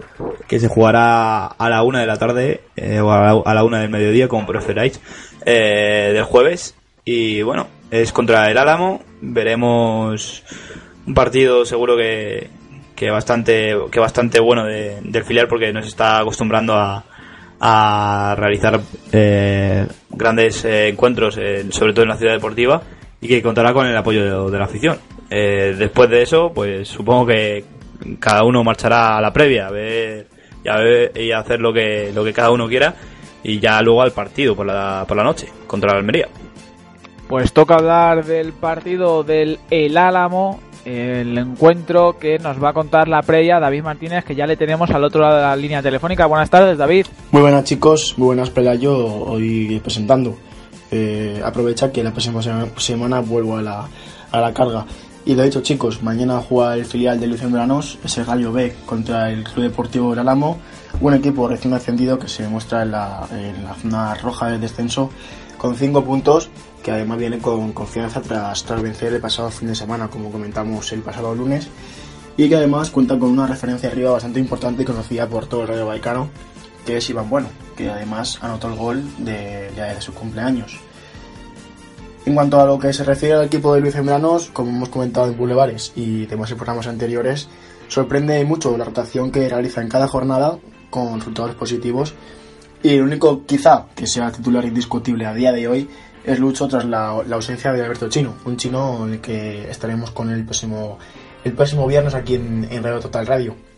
que 0.47 0.59
se 0.59 0.67
jugará 0.67 1.45
a 1.45 1.69
la 1.69 1.83
una 1.83 1.99
de 1.99 2.07
la 2.07 2.17
tarde 2.17 2.61
eh, 2.75 2.99
o 2.99 3.11
a 3.11 3.53
la, 3.53 3.63
una 3.63 3.81
del 3.81 3.91
mediodía, 3.91 4.27
como 4.27 4.47
preferáis, 4.47 4.99
eh, 5.45 6.09
del 6.13 6.23
jueves. 6.23 6.75
Y 7.05 7.43
bueno, 7.43 7.67
es 7.91 8.11
contra 8.11 8.49
el 8.49 8.57
Álamo. 8.57 9.03
Veremos 9.21 10.43
un 11.05 11.13
partido 11.13 11.63
seguro 11.63 11.95
que, 11.95 12.49
que 12.95 13.11
bastante 13.11 13.75
que 13.91 13.99
bastante 13.99 14.39
bueno 14.39 14.65
del 14.65 15.23
filial 15.23 15.47
porque 15.47 15.71
nos 15.71 15.87
está 15.87 16.19
acostumbrando 16.19 16.73
a, 16.73 17.05
a 17.59 18.35
realizar 18.35 18.81
eh, 19.11 19.85
grandes 20.09 20.65
eh, 20.65 20.87
encuentros, 20.87 21.35
sobre 21.69 21.93
todo 21.93 22.01
en 22.01 22.09
la 22.09 22.17
ciudad 22.17 22.33
deportiva, 22.33 22.81
y 23.21 23.27
que 23.27 23.43
contará 23.43 23.73
con 23.73 23.85
el 23.85 23.95
apoyo 23.95 24.49
de, 24.49 24.57
la 24.57 24.65
afición. 24.65 24.97
Eh, 25.29 25.75
después 25.77 26.09
de 26.09 26.21
eso, 26.21 26.51
pues 26.53 26.87
supongo 26.87 27.27
que 27.27 27.63
cada 28.19 28.43
uno 28.43 28.63
marchará 28.63 29.17
a 29.17 29.21
la 29.21 29.31
previa 29.31 29.67
a 29.67 29.71
ver 29.71 30.27
y 30.63 30.69
a, 30.69 30.77
ver, 30.77 31.11
y 31.15 31.31
a 31.31 31.39
hacer 31.39 31.59
lo 31.59 31.73
que, 31.73 32.11
lo 32.13 32.23
que 32.23 32.33
cada 32.33 32.51
uno 32.51 32.67
quiera 32.67 32.95
y 33.43 33.59
ya 33.59 33.81
luego 33.81 34.01
al 34.01 34.11
partido 34.11 34.55
por 34.55 34.65
la, 34.65 35.05
por 35.07 35.17
la 35.17 35.23
noche 35.23 35.47
contra 35.67 35.91
la 35.91 35.99
Almería. 35.99 36.27
Pues 37.27 37.53
toca 37.53 37.75
hablar 37.75 38.25
del 38.25 38.53
partido 38.53 39.23
del 39.23 39.59
El 39.69 39.97
Álamo 39.97 40.59
el 40.85 41.37
encuentro 41.37 42.17
que 42.17 42.39
nos 42.39 42.61
va 42.61 42.69
a 42.69 42.73
contar 42.73 43.07
la 43.07 43.21
previa 43.21 43.59
David 43.59 43.83
Martínez, 43.83 44.23
que 44.23 44.35
ya 44.35 44.47
le 44.47 44.57
tenemos 44.57 44.89
al 44.89 45.03
otro 45.03 45.21
lado 45.21 45.35
de 45.35 45.41
la 45.41 45.55
línea 45.55 45.81
telefónica. 45.81 46.25
Buenas 46.25 46.49
tardes, 46.49 46.77
David. 46.77 47.05
Muy 47.31 47.41
buenas, 47.41 47.63
chicos. 47.65 48.15
Muy 48.17 48.27
buenas, 48.27 48.49
Pelayo. 48.49 48.95
Hoy 49.05 49.79
presentando. 49.83 50.37
Eh, 50.91 51.39
aprovecha 51.43 51.91
que 51.91 52.03
la 52.03 52.11
próxima 52.11 52.41
semana 52.77 53.19
vuelvo 53.19 53.57
a 53.57 53.61
la, 53.61 53.87
a 54.31 54.39
la 54.39 54.53
carga. 54.53 54.85
Y 55.29 55.35
lo 55.35 55.43
dicho, 55.43 55.61
chicos, 55.61 56.01
mañana 56.01 56.41
juega 56.41 56.73
el 56.73 56.85
filial 56.85 57.19
de 57.19 57.27
Luciano 57.27 57.53
Branos, 57.53 57.99
ese 58.03 58.23
Gallo 58.23 58.51
B, 58.51 58.75
contra 58.87 59.29
el 59.29 59.43
Club 59.43 59.65
Deportivo 59.65 60.09
Gralamo, 60.09 60.57
un 61.01 61.13
equipo 61.13 61.47
recién 61.47 61.71
ascendido 61.75 62.17
que 62.17 62.27
se 62.27 62.47
muestra 62.47 62.81
en 62.81 62.89
la, 62.89 63.27
zona 63.79 64.15
roja 64.15 64.47
del 64.47 64.59
descenso 64.59 65.11
con 65.59 65.75
5 65.75 66.03
puntos 66.03 66.49
que 66.81 66.89
además 66.89 67.19
viene 67.19 67.37
con 67.37 67.73
confianza 67.73 68.21
tras, 68.23 68.65
vencer 68.81 69.13
el 69.13 69.21
pasado 69.21 69.51
fin 69.51 69.67
de 69.67 69.75
semana, 69.75 70.07
como 70.07 70.31
comentamos 70.31 70.91
el 70.93 71.01
pasado 71.01 71.35
lunes, 71.35 71.67
y 72.35 72.49
que 72.49 72.55
además 72.55 72.89
cuenta 72.89 73.19
con 73.19 73.29
una 73.29 73.45
referencia 73.45 73.91
arriba 73.91 74.09
bastante 74.09 74.39
importante 74.39 74.81
y 74.81 74.85
conocida 74.85 75.29
por 75.29 75.45
todo 75.45 75.61
el 75.61 75.67
Radio 75.67 75.85
Baicano, 75.85 76.29
que 76.87 76.97
es 76.97 77.07
Iván 77.07 77.29
Bueno, 77.29 77.49
que 77.77 77.87
además 77.87 78.39
anotó 78.41 78.67
el 78.67 78.75
gol 78.75 79.03
de, 79.19 79.69
de, 79.75 80.01
su 80.01 80.11
cumpleaños. 80.11 80.79
En 82.29 82.35
cuanto 82.35 82.61
a 82.61 82.65
lo 82.67 82.77
que 82.77 82.93
se 82.93 83.03
refiere 83.03 83.33
al 83.33 83.45
equipo 83.45 83.73
de 83.73 83.81
Luis 83.81 83.95
Embranos, 83.95 84.51
como 84.51 84.69
hemos 84.69 84.89
comentado 84.89 85.31
en 85.31 85.35
Bulevares 85.35 85.93
y 85.95 86.27
demás 86.27 86.53
programas 86.53 86.85
anteriores, 86.85 87.47
sorprende 87.87 88.45
mucho 88.45 88.77
la 88.77 88.85
rotación 88.85 89.31
que 89.31 89.49
realiza 89.49 89.81
en 89.81 89.89
cada 89.89 90.07
jornada 90.07 90.59
con 90.91 91.17
resultados 91.17 91.55
positivos 91.55 92.13
y 92.83 92.89
el 92.89 93.01
único 93.01 93.47
quizá 93.47 93.87
que 93.95 94.05
sea 94.05 94.31
titular 94.31 94.63
indiscutible 94.63 95.25
a 95.25 95.33
día 95.33 95.51
de 95.51 95.67
hoy 95.67 95.89
es 96.23 96.37
Lucho 96.37 96.67
tras 96.67 96.85
la, 96.85 97.07
ausencia 97.07 97.73
de 97.73 97.81
Alberto 97.81 98.09
Chino, 98.09 98.35
un 98.45 98.57
chino 98.57 99.07
en 99.07 99.13
el 99.13 99.21
que 99.21 99.67
estaremos 99.67 100.11
con 100.11 100.29
el 100.29 100.45
próximo, 100.45 100.99
el 101.43 101.53
próximo 101.53 101.87
viernes 101.87 102.13
aquí 102.13 102.35
en 102.35 102.83
Radio 102.83 102.99
Total 102.99 103.25
Radio. 103.25 103.68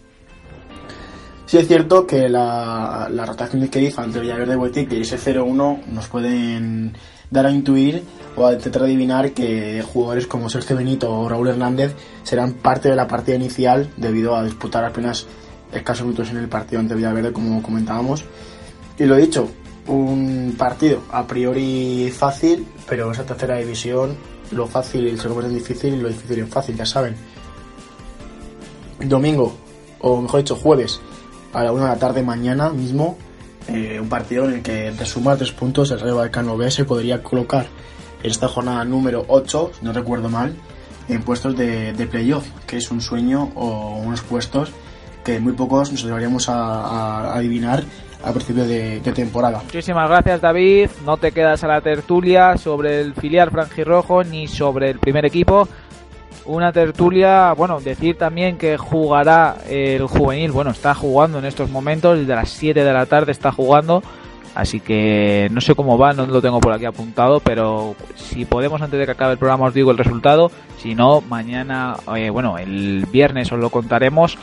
Sí 1.52 1.58
es 1.58 1.68
cierto 1.68 2.08
que 2.08 2.30
la, 2.30 3.10
la 3.12 3.26
rotación 3.26 3.68
que 3.68 3.82
hizo 3.82 4.00
ante 4.00 4.22
Villaverde 4.22 4.56
Boetic 4.56 4.90
y 4.94 5.02
ese 5.02 5.18
0-1 5.18 5.86
nos 5.88 6.08
pueden 6.08 6.94
dar 7.30 7.46
a 7.46 7.52
intuir 7.52 8.06
o 8.38 8.48
a 8.48 8.54
intentar 8.54 8.84
adivinar 8.84 9.34
que 9.34 9.84
jugadores 9.86 10.28
como 10.28 10.50
Sergio 10.50 10.78
Benito 10.78 11.12
o 11.12 11.28
Raúl 11.28 11.50
Hernández 11.50 11.94
serán 12.24 12.54
parte 12.54 12.88
de 12.88 12.96
la 12.96 13.06
partida 13.06 13.36
inicial 13.36 13.90
debido 13.98 14.34
a 14.34 14.46
disputar 14.46 14.86
apenas 14.86 15.28
escasos 15.74 16.06
minutos 16.06 16.30
en 16.30 16.38
el 16.38 16.48
partido 16.48 16.80
ante 16.80 16.96
Villaverde 16.96 17.34
como 17.34 17.62
comentábamos. 17.62 18.24
Y 18.98 19.04
lo 19.04 19.18
dicho, 19.18 19.50
un 19.88 20.56
partido 20.58 21.02
a 21.12 21.28
priori 21.28 22.14
fácil, 22.18 22.66
pero 22.88 23.12
esa 23.12 23.26
tercera 23.26 23.58
división 23.58 24.16
lo 24.52 24.68
fácil 24.68 25.20
se 25.20 25.28
convierte 25.28 25.52
en 25.52 25.58
difícil 25.58 25.96
y 25.96 25.98
lo 25.98 26.08
difícil 26.08 26.40
en 26.40 26.48
fácil, 26.48 26.78
ya 26.78 26.86
saben. 26.86 27.18
Domingo, 29.02 29.54
o 30.00 30.22
mejor 30.22 30.40
dicho, 30.40 30.56
jueves, 30.56 31.02
a 31.54 31.64
la 31.64 31.72
una 31.72 31.84
de 31.84 31.90
la 31.90 32.00
tarde 32.00 32.24
mañana 32.24 32.70
mismo, 32.70 33.18
eh, 33.68 34.00
un 34.00 34.10
partido 34.10 34.46
en 34.46 34.56
el 34.56 34.62
que 34.62 34.92
de 34.92 35.06
sumar 35.06 35.38
tres 35.38 35.52
puntos 35.52 35.92
el 35.92 36.00
Rayo 36.00 36.18
Vallecano 36.18 36.58
B 36.58 36.70
se 36.72 36.86
podría 36.86 37.22
colocar 37.22 37.68
en 38.24 38.32
esta 38.32 38.48
jornada 38.48 38.84
número 38.86 39.26
8, 39.28 39.72
si 39.80 39.86
no 39.86 39.94
recuerdo 39.94 40.30
mal, 40.30 40.56
en 41.08 41.24
puestos 41.24 41.58
de, 41.58 41.94
de 41.94 42.08
playoff, 42.08 42.48
que 42.66 42.78
es 42.78 42.92
un 42.92 43.02
sueño 43.02 43.52
o 43.56 43.98
unos 43.98 44.22
puestos 44.22 44.72
que 45.24 45.40
muy 45.40 45.54
pocos 45.54 45.92
nos 45.92 46.04
deberíamos 46.04 46.50
a 46.50 47.34
adivinar 47.36 47.84
a 48.24 48.32
principio 48.32 48.66
de, 48.66 49.00
temporada. 49.00 49.62
Muchísimas 49.64 50.10
gracias 50.10 50.42
David, 50.42 50.90
no 51.06 51.18
te 51.18 51.32
quedas 51.32 51.64
a 51.64 51.68
la 51.68 51.82
tertulia 51.82 52.58
sobre 52.58 53.02
el 53.02 53.14
filial 53.14 53.52
franjirrojo 53.52 54.24
ni 54.24 54.48
sobre 54.48 54.90
el 54.90 55.00
primer 55.00 55.26
equipo. 55.26 55.68
Una 56.46 56.72
tertulia, 56.72 57.54
bueno, 57.54 57.80
decir 57.80 58.18
también 58.18 58.58
que 58.58 58.76
jugará 58.76 59.58
el 59.70 60.08
juvenil, 60.08 60.52
bueno, 60.52 60.72
está 60.72 60.96
jugando 60.96 61.38
en 61.38 61.46
estos 61.46 61.70
momentos, 61.70 62.18
desde 62.18 62.36
las 62.36 62.50
7 62.50 62.84
de 62.84 62.94
la 62.94 63.06
tarde 63.06 63.32
está 63.32 63.52
jugando, 63.52 64.02
así 64.56 64.80
que 64.80 65.50
no 65.52 65.62
sé 65.62 65.76
cómo 65.76 66.00
va, 66.00 66.14
no 66.14 66.26
lo 66.26 66.42
tengo 66.42 66.60
por 66.60 66.74
aquí 66.74 66.86
apuntado, 66.86 67.42
pero 67.42 67.96
si 68.16 68.46
podemos 68.46 68.82
antes 68.82 69.00
de 69.00 69.06
que 69.06 69.12
acabe 69.12 69.34
el 69.34 69.38
programa 69.38 69.66
os 69.66 69.74
digo 69.76 69.92
el 69.92 70.00
resultado, 70.00 70.50
si 70.80 70.96
no, 70.96 71.22
mañana, 71.22 71.96
eh, 72.16 72.32
bueno, 72.32 72.58
el 72.58 73.06
viernes 73.12 73.52
os 73.52 73.60
lo 73.60 73.70
contaremos. 73.70 74.36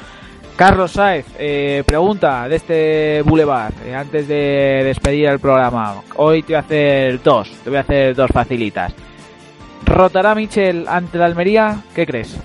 Carlos 0.55 0.93
Saez, 0.93 1.27
eh, 1.39 1.83
pregunta 1.85 2.49
de 2.49 2.57
este 2.57 3.23
Boulevard, 3.23 3.75
eh, 3.85 3.95
antes 3.95 4.29
de 4.29 4.83
despedir 4.85 5.27
el 5.27 5.41
programa. 5.41 6.03
Hoy 6.15 6.43
te 6.43 6.53
voy 6.53 6.57
a 6.57 6.61
hacer 6.61 7.23
dos, 7.23 7.51
te 7.65 7.71
voy 7.71 7.77
a 7.77 7.83
hacer 7.83 8.15
dos 8.15 8.31
facilitas. 8.33 8.93
¿Rotará 9.89 10.35
Michel 10.35 10.87
ante 10.89 11.19
la 11.19 11.27
Almería? 11.27 11.83
¿Qué 11.95 12.07
crees? 12.07 12.37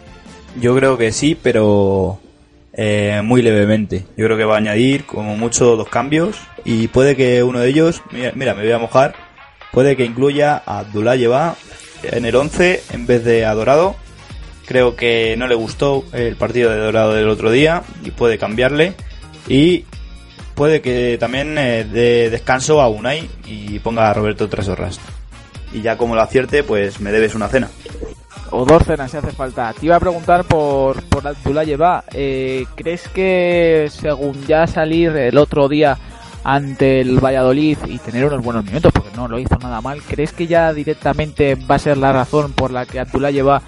Yo 0.60 0.76
creo 0.76 0.98
que 0.98 1.12
sí, 1.12 1.38
pero 1.42 2.20
eh, 2.74 3.22
muy 3.24 3.42
levemente. 3.42 4.06
Yo 4.18 4.26
creo 4.26 4.38
que 4.38 4.46
va 4.46 4.56
a 4.56 4.60
añadir 4.60 5.06
como 5.06 5.36
mucho 5.36 5.76
dos 5.76 5.90
cambios 5.90 6.40
y 6.66 6.88
puede 6.88 7.16
que 7.16 7.44
uno 7.44 7.60
de 7.60 7.70
ellos, 7.70 8.02
mira, 8.36 8.54
me 8.54 8.64
voy 8.64 8.72
a 8.72 8.80
mojar, 8.80 9.16
puede 9.72 9.96
que 9.96 10.06
incluya 10.06 10.62
a 10.66 10.80
Abdullah 10.80 11.16
Lleva 11.16 11.56
en 12.04 12.26
el 12.26 12.36
11 12.36 12.84
en 12.92 13.06
vez 13.06 13.24
de 13.24 13.46
a 13.46 13.54
Dorado 13.54 13.96
Creo 14.66 14.96
que 14.96 15.36
no 15.38 15.48
le 15.48 15.56
gustó 15.56 16.06
el 16.14 16.36
partido 16.36 16.72
de 16.72 16.78
Dorado 16.78 17.14
del 17.14 17.28
otro 17.28 17.52
día 17.52 17.84
y 18.04 18.12
puede 18.12 18.38
cambiarle. 18.38 18.94
Y 19.48 19.86
puede 20.56 20.82
que 20.82 21.18
también 21.20 21.58
eh, 21.58 21.84
dé 21.84 22.30
descanso 22.30 22.82
a 22.82 22.88
Unai 22.88 23.30
y 23.46 23.80
ponga 23.80 24.10
a 24.10 24.14
Roberto 24.14 24.48
tres 24.48 24.70
horas. 24.70 25.00
Y 25.74 25.82
ya 25.82 25.98
como 25.98 26.16
lo 26.16 26.22
acierte, 26.22 26.64
pues 26.64 27.00
me 27.00 27.12
debes 27.12 27.36
una 27.36 27.48
cena. 27.48 27.70
O 28.52 28.66
dos 28.66 28.84
cenas 28.84 29.10
si 29.10 29.18
hace 29.18 29.32
falta. 29.32 29.74
Te 29.74 29.88
iba 29.88 29.96
a 29.96 30.00
preguntar 30.00 30.46
por, 30.46 31.02
por 31.04 31.28
Abdullah 31.28 32.04
eh, 32.14 32.66
¿Crees 32.76 33.08
que 33.10 33.90
según 33.92 34.46
ya 34.46 34.68
salir 34.68 35.16
el 35.16 35.38
otro 35.38 35.68
día 35.68 35.98
ante 36.44 37.02
el 37.02 37.20
Valladolid 37.20 37.78
y 37.88 37.98
tener 38.00 38.26
unos 38.26 38.44
buenos 38.44 38.66
minutos, 38.66 38.92
porque 38.94 39.16
no 39.16 39.28
lo 39.28 39.40
hizo 39.40 39.58
nada 39.60 39.82
mal, 39.82 40.02
¿crees 40.02 40.34
que 40.34 40.46
ya 40.46 40.74
directamente 40.74 41.56
va 41.56 41.76
a 41.76 41.80
ser 41.80 41.98
la 41.98 42.12
razón 42.12 42.52
por 42.54 42.72
la 42.72 42.86
que 42.86 43.00
Abdullah 43.00 43.44
va 43.44 43.62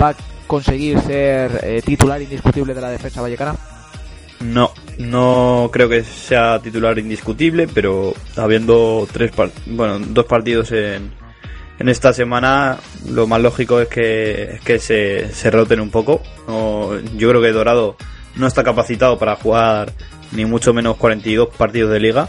a 0.00 0.14
conseguir 0.46 0.98
ser 1.00 1.60
eh, 1.62 1.82
titular 1.84 2.20
indiscutible 2.20 2.74
de 2.74 2.80
la 2.80 2.90
defensa 2.90 3.20
vallecana? 3.20 3.54
No, 4.40 4.72
no 4.98 5.70
creo 5.72 5.88
que 5.88 6.02
sea 6.02 6.58
titular 6.58 6.98
indiscutible, 6.98 7.68
pero 7.68 8.12
habiendo 8.36 9.06
tres 9.12 9.30
bueno, 9.66 9.98
dos 10.00 10.24
partidos 10.24 10.72
en, 10.72 11.12
en 11.82 11.88
esta 11.88 12.12
semana, 12.12 12.78
lo 13.08 13.26
más 13.26 13.40
lógico 13.40 13.80
es 13.80 13.88
que, 13.88 14.60
que 14.64 14.78
se, 14.78 15.50
roten 15.50 15.80
un 15.80 15.90
poco. 15.90 16.22
yo 16.46 17.28
creo 17.28 17.42
que 17.42 17.50
Dorado 17.50 17.96
no 18.36 18.46
está 18.46 18.62
capacitado 18.62 19.18
para 19.18 19.34
jugar 19.34 19.92
ni 20.30 20.44
mucho 20.44 20.72
menos 20.72 20.96
42 20.96 21.48
partidos 21.48 21.90
de 21.90 21.98
liga 21.98 22.28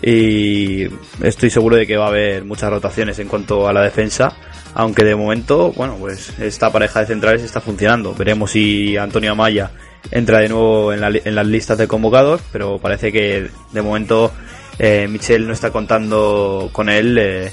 y 0.00 0.86
estoy 1.20 1.50
seguro 1.50 1.74
de 1.74 1.84
que 1.84 1.96
va 1.96 2.04
a 2.04 2.08
haber 2.10 2.44
muchas 2.44 2.70
rotaciones 2.70 3.18
en 3.18 3.26
cuanto 3.26 3.66
a 3.66 3.72
la 3.72 3.82
defensa 3.82 4.36
aunque 4.74 5.04
de 5.04 5.16
momento, 5.16 5.72
bueno, 5.72 5.96
pues 5.98 6.38
esta 6.38 6.70
pareja 6.70 7.00
de 7.00 7.06
centrales 7.06 7.42
está 7.42 7.62
funcionando. 7.62 8.14
Veremos 8.14 8.50
si 8.50 8.96
Antonio 8.98 9.32
Amaya 9.32 9.70
entra 10.10 10.40
de 10.40 10.50
nuevo 10.50 10.92
en, 10.92 11.00
las 11.00 11.46
listas 11.46 11.78
de 11.78 11.88
convocados, 11.88 12.42
pero 12.52 12.78
parece 12.78 13.10
que 13.10 13.48
de 13.72 13.82
momento 13.82 14.32
eh, 14.78 15.08
Michel 15.08 15.46
no 15.46 15.54
está 15.54 15.70
contando 15.70 16.68
con 16.72 16.90
él 16.90 17.18
eh, 17.18 17.52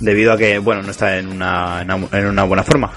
debido 0.00 0.32
a 0.32 0.38
que, 0.38 0.58
bueno, 0.58 0.82
no 0.82 0.90
está 0.90 1.18
en 1.18 1.28
una, 1.28 1.82
en 2.12 2.26
una 2.26 2.44
buena 2.44 2.62
forma. 2.62 2.92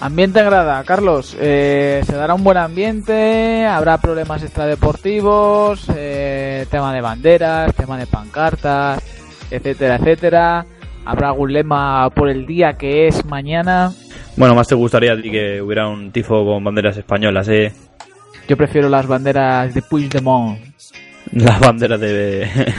Ambiente 0.00 0.40
en 0.40 0.46
grada, 0.46 0.82
Carlos. 0.84 1.36
Eh, 1.40 2.02
se 2.04 2.16
dará 2.16 2.34
un 2.34 2.44
buen 2.44 2.58
ambiente, 2.58 3.64
habrá 3.64 3.98
problemas 3.98 4.42
extradeportivos, 4.42 5.86
eh, 5.96 6.66
tema 6.70 6.92
de 6.92 7.00
banderas, 7.00 7.74
tema 7.74 7.96
de 7.96 8.06
pancartas, 8.06 9.02
etcétera, 9.50 9.96
etcétera. 9.96 10.66
¿Habrá 11.06 11.28
algún 11.28 11.52
lema 11.52 12.10
por 12.10 12.28
el 12.28 12.46
día 12.46 12.74
que 12.74 13.06
es 13.06 13.24
mañana? 13.24 13.92
Bueno, 14.36 14.54
más 14.54 14.66
te 14.66 14.74
gustaría 14.74 15.12
a 15.12 15.16
ti 15.16 15.30
que 15.30 15.62
hubiera 15.62 15.86
un 15.86 16.10
tifo 16.10 16.44
con 16.44 16.64
banderas 16.64 16.96
españolas, 16.96 17.48
¿eh? 17.48 17.72
Yo 18.48 18.56
prefiero 18.56 18.88
las 18.88 19.06
banderas 19.06 19.72
de 19.72 19.82
Puigdemont. 19.82 20.58
Las 21.32 21.60
banderas 21.60 22.00
de, 22.00 22.48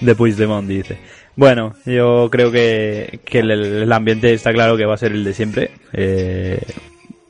de 0.00 0.14
Puigdemont, 0.14 0.66
dice. 0.66 0.98
Bueno, 1.36 1.74
yo 1.84 2.28
creo 2.30 2.50
que, 2.50 3.20
que 3.24 3.40
el, 3.40 3.92
ambiente 3.92 4.32
está 4.32 4.52
claro 4.52 4.76
que 4.76 4.86
va 4.86 4.94
a 4.94 4.98
ser 4.98 5.12
el 5.12 5.22
de 5.22 5.34
siempre. 5.34 5.70
Eh, 5.92 6.60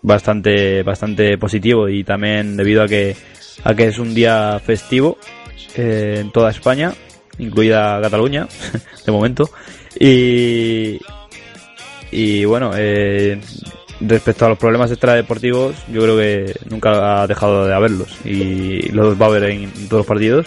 bastante, 0.06 0.84
bastante 0.84 1.36
positivo 1.36 1.88
y 1.88 2.04
también 2.04 2.56
debido 2.56 2.84
a 2.84 2.86
que, 2.86 3.16
a 3.64 3.74
que 3.74 3.88
es 3.88 3.98
un 3.98 4.14
día 4.14 4.60
festivo 4.64 5.18
eh, 5.74 6.18
en 6.20 6.30
toda 6.30 6.50
España, 6.50 6.92
incluida 7.38 8.00
Cataluña, 8.00 8.46
de 9.06 9.12
momento. 9.12 9.50
Y, 9.98 11.00
y 12.12 12.44
bueno, 12.44 12.70
eh, 12.76 13.40
respecto 14.00 14.46
a 14.46 14.50
los 14.50 14.58
problemas 14.58 14.92
extradeportivos, 14.92 15.74
yo 15.92 16.02
creo 16.02 16.16
que 16.16 16.54
nunca 16.70 17.22
ha 17.22 17.26
dejado 17.26 17.66
de 17.66 17.74
haberlos 17.74 18.16
y 18.24 18.92
los 18.92 19.20
va 19.20 19.26
a 19.26 19.28
haber 19.30 19.44
en 19.50 19.72
todos 19.88 20.00
los 20.00 20.06
partidos 20.06 20.46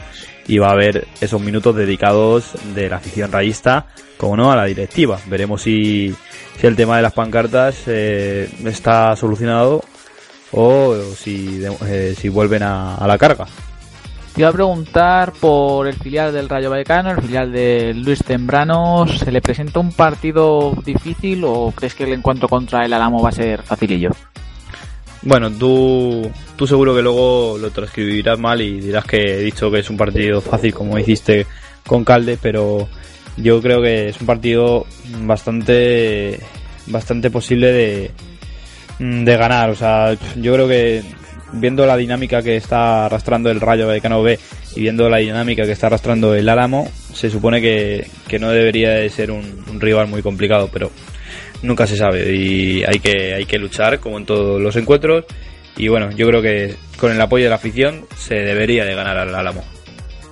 y 0.49 0.57
va 0.57 0.69
a 0.69 0.71
haber 0.71 1.07
esos 1.21 1.39
minutos 1.39 1.75
dedicados 1.75 2.53
de 2.73 2.89
la 2.89 2.95
afición 2.95 3.31
rayista, 3.31 3.85
como 4.17 4.35
no, 4.35 4.51
a 4.51 4.55
la 4.55 4.65
directiva. 4.65 5.19
Veremos 5.27 5.61
si, 5.61 6.13
si 6.57 6.65
el 6.65 6.75
tema 6.75 6.97
de 6.97 7.03
las 7.03 7.13
pancartas 7.13 7.83
eh, 7.85 8.49
está 8.65 9.15
solucionado 9.15 9.83
o 10.51 10.95
si, 11.15 11.63
eh, 11.85 12.15
si 12.17 12.29
vuelven 12.29 12.63
a, 12.63 13.05
la 13.05 13.17
carga. 13.19 13.45
Iba 14.35 14.49
a 14.49 14.53
preguntar 14.53 15.33
por 15.39 15.87
el 15.87 15.93
filial 15.93 16.33
del 16.33 16.49
Rayo 16.49 16.71
Vallecano, 16.71 17.11
el 17.11 17.21
filial 17.21 17.51
de 17.51 17.93
Luis 17.93 18.23
Tembrano. 18.23 19.05
¿Se 19.07 19.31
le 19.31 19.41
presenta 19.41 19.79
un 19.79 19.91
partido 19.91 20.73
difícil 20.83 21.43
o 21.45 21.71
crees 21.75 21.93
que 21.93 22.05
el 22.05 22.13
encuentro 22.13 22.47
contra 22.49 22.85
el 22.85 22.93
Alamo 22.93 23.21
va 23.21 23.29
a 23.29 23.33
ser 23.33 23.61
facilillo? 23.61 24.09
Bueno, 25.21 25.51
tú, 25.51 26.31
tú 26.55 26.65
seguro 26.65 26.95
que 26.95 27.01
luego 27.01 27.57
lo 27.59 27.71
transcribirás 27.71 28.39
mal 28.39 28.61
y 28.61 28.79
dirás 28.79 29.05
que 29.05 29.17
he 29.17 29.39
dicho 29.39 29.69
que 29.69 29.79
es 29.79 29.89
un 29.89 29.97
partido 29.97 30.41
fácil 30.41 30.73
como 30.73 30.97
hiciste 30.97 31.45
con 31.85 32.05
Calde, 32.05 32.37
pero 32.41 32.87
yo 33.37 33.61
creo 33.61 33.81
que 33.81 34.09
es 34.09 34.21
un 34.21 34.27
partido 34.27 34.85
bastante 35.23 36.39
bastante 36.87 37.29
posible 37.29 37.71
de, 37.71 38.11
de 38.99 39.37
ganar. 39.37 39.69
O 39.69 39.75
sea, 39.75 40.15
yo 40.35 40.53
creo 40.53 40.67
que 40.67 41.03
viendo 41.53 41.85
la 41.85 41.97
dinámica 41.97 42.41
que 42.41 42.57
está 42.57 43.05
arrastrando 43.05 43.49
el 43.49 43.61
Rayo 43.61 43.87
Vallecano 43.87 44.21
B 44.21 44.39
y 44.75 44.81
viendo 44.81 45.09
la 45.09 45.17
dinámica 45.17 45.65
que 45.65 45.71
está 45.71 45.87
arrastrando 45.87 46.35
el 46.35 46.47
Álamo, 46.47 46.89
se 47.13 47.29
supone 47.29 47.61
que, 47.61 48.07
que 48.27 48.39
no 48.39 48.49
debería 48.49 48.91
de 48.91 49.09
ser 49.09 49.31
un, 49.31 49.79
rival 49.79 50.07
muy 50.07 50.21
complicado, 50.21 50.69
pero 50.71 50.91
nunca 51.61 51.87
se 51.87 51.97
sabe 51.97 52.33
y 52.35 52.83
hay 52.83 52.99
que, 52.99 53.33
hay 53.33 53.45
que 53.45 53.57
luchar 53.57 53.99
como 53.99 54.17
en 54.17 54.25
todos 54.25 54.61
los 54.61 54.75
encuentros 54.75 55.25
y 55.77 55.87
bueno, 55.87 56.11
yo 56.11 56.27
creo 56.27 56.41
que 56.41 56.75
con 56.99 57.11
el 57.11 57.21
apoyo 57.21 57.45
de 57.45 57.49
la 57.49 57.55
afición 57.55 58.05
se 58.17 58.35
debería 58.35 58.83
de 58.83 58.95
ganar 58.95 59.17
al 59.17 59.33
Álamo. 59.33 59.63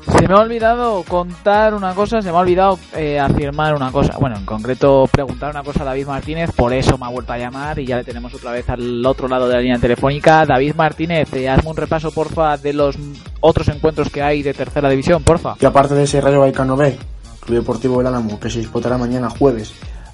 Se 0.07 0.25
me 0.25 0.34
ha 0.34 0.39
olvidado 0.39 1.03
contar 1.03 1.74
una 1.74 1.93
cosa, 1.93 2.22
se 2.22 2.31
me 2.31 2.38
ha 2.38 2.39
olvidado 2.39 2.79
eh, 2.96 3.19
afirmar 3.19 3.75
una 3.75 3.91
cosa, 3.91 4.17
bueno, 4.19 4.38
en 4.38 4.46
concreto 4.46 5.07
preguntar 5.12 5.51
una 5.51 5.63
cosa 5.63 5.81
a 5.81 5.86
David 5.86 6.07
Martínez, 6.07 6.51
por 6.51 6.74
eso 6.74 6.98
me 6.98 7.05
ha 7.05 7.10
vuelto 7.10 7.34
a 7.34 7.38
llamar 7.38 7.77
y 7.79 7.86
ya 7.86 7.98
le 7.98 8.05
tenemos 8.05 8.34
otra 8.34 8.51
vez 8.51 8.69
al 8.69 9.05
otro 9.05 9.27
lado 9.27 9.50
de 9.50 9.55
la 9.55 9.62
línea 9.62 9.79
telefónica. 9.79 10.46
David 10.46 10.75
Martínez, 10.75 11.34
eh, 11.34 11.50
hazme 11.50 11.69
un 11.69 11.75
repaso, 11.75 12.12
porfa, 12.12 12.55
de 12.55 12.72
los 12.72 12.98
otros 13.41 13.67
encuentros 13.67 14.10
que 14.10 14.22
hay 14.22 14.43
de 14.43 14.53
tercera 14.53 14.89
división, 14.89 15.24
porfa. 15.24 15.55
Y 15.60 15.65
aparte 15.65 15.93
de 15.93 16.03
ese 16.03 16.22
Rayo 16.22 16.39
Vallecano 16.39 16.77
B, 16.77 16.98
Club 17.41 17.60
Deportivo 17.60 17.98
del 17.98 18.07
Álamo, 18.07 18.39
que 18.39 18.50
se 18.50 18.60
disputará 18.60 18.98
mañana 18.98 19.29
jueves 19.29 19.74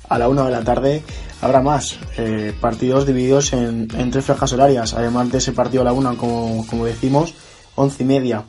a 0.10 0.20
la 0.20 0.28
una 0.28 0.46
de 0.46 0.52
la 0.52 0.64
tarde, 0.64 1.04
habrá 1.42 1.62
más 1.62 1.98
eh, 2.18 2.54
partidos 2.60 3.06
divididos 3.06 3.54
en, 3.54 3.88
en, 3.96 4.12
tres 4.12 4.26
franjas 4.26 4.54
horarias, 4.54 4.94
además 4.94 5.32
de 5.32 5.40
ese 5.40 5.52
partido 5.52 5.82
a 5.82 5.86
la 5.86 5.94
una, 5.94 6.16
como, 6.16 6.66
como 6.68 6.86
decimos, 6.86 7.34
once 7.76 8.04
y 8.04 8.06
media 8.06 8.44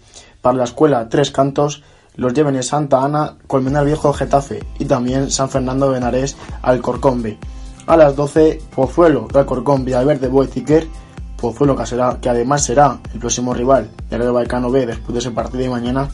para 0.45 0.59
la 0.59 0.65
escuela 0.65 1.09
Tres 1.09 1.31
Cantos, 1.31 1.83
los 2.17 2.35
lleven 2.35 2.63
Santa 2.63 3.03
Ana, 3.03 3.37
Colmenar 3.47 3.87
Viejo 3.87 4.13
Getafe 4.13 4.63
y 4.79 4.85
también 4.85 5.31
San 5.31 5.49
Fernando 5.49 5.91
de 5.91 5.99
Henares 5.99 6.37
Alcorcón 6.63 7.23
B. 7.23 7.39
A 7.87 7.97
las 7.97 8.15
12, 8.15 8.61
Pozuelo 8.75 9.27
de 9.33 9.39
Alcorcón 9.39 9.85
Villaverde 9.85 10.29
Boeciquer, 10.29 10.87
Pozuelo 11.37 11.75
que, 11.75 11.87
será, 11.87 12.19
que 12.21 12.29
además 12.29 12.63
será 12.63 12.99
el 13.13 13.21
próximo 13.21 13.55
rival 13.55 13.91
del 14.11 14.21
Real 14.21 14.33
Vallecano 14.33 14.71
B 14.71 14.87
después 14.87 15.15
de 15.15 15.19
ese 15.21 15.31
partido 15.31 15.63
de 15.63 15.71
mañana, 15.71 16.09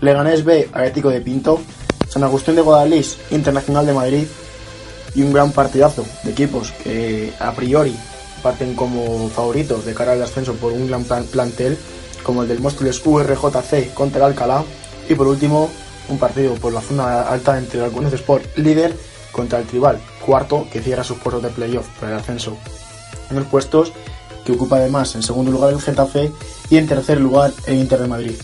Leganés 0.00 0.44
B 0.44 0.68
Atlético 0.72 1.08
de 1.08 1.20
Pinto, 1.22 1.58
San 2.08 2.22
Agustín 2.22 2.56
de 2.56 2.62
Guadalís 2.62 3.18
Internacional 3.30 3.86
de 3.86 3.94
Madrid 3.94 4.26
y 5.14 5.22
un 5.22 5.32
gran 5.32 5.52
partidazo 5.52 6.04
de 6.22 6.30
equipos 6.30 6.72
que 6.84 7.32
a 7.38 7.52
priori 7.52 7.96
parten 8.42 8.74
como 8.74 9.28
favoritos 9.28 9.84
de 9.84 9.94
cara 9.94 10.12
al 10.12 10.22
ascenso 10.22 10.54
por 10.54 10.72
un 10.72 10.86
gran 10.86 11.04
plan 11.04 11.24
plantel 11.24 11.78
como 12.22 12.42
el 12.42 12.48
del 12.48 12.60
Móstoles 12.60 13.04
URJC 13.04 13.92
contra 13.94 14.18
el 14.18 14.32
Alcalá 14.32 14.64
y 15.08 15.14
por 15.14 15.26
último 15.26 15.68
un 16.08 16.18
partido 16.18 16.54
por 16.54 16.72
la 16.72 16.80
zona 16.80 17.22
alta 17.22 17.58
entre 17.58 17.78
el 17.78 17.86
Alcones 17.86 18.12
Sport 18.12 18.56
líder 18.56 18.94
contra 19.32 19.58
el 19.60 19.66
Tribal, 19.66 20.00
cuarto 20.24 20.66
que 20.72 20.80
cierra 20.80 21.04
sus 21.04 21.18
puestos 21.18 21.42
de 21.42 21.50
playoff 21.50 21.86
para 22.00 22.12
el 22.12 22.18
ascenso. 22.18 22.56
En 23.30 23.36
los 23.36 23.46
puestos 23.46 23.92
que 24.44 24.52
ocupa 24.52 24.76
además 24.76 25.14
en 25.14 25.22
segundo 25.22 25.52
lugar 25.52 25.72
el 25.72 25.80
Getafe 25.80 26.32
y 26.68 26.76
en 26.76 26.88
tercer 26.88 27.20
lugar 27.20 27.52
el 27.66 27.76
Inter 27.76 28.00
de 28.00 28.08
Madrid. 28.08 28.34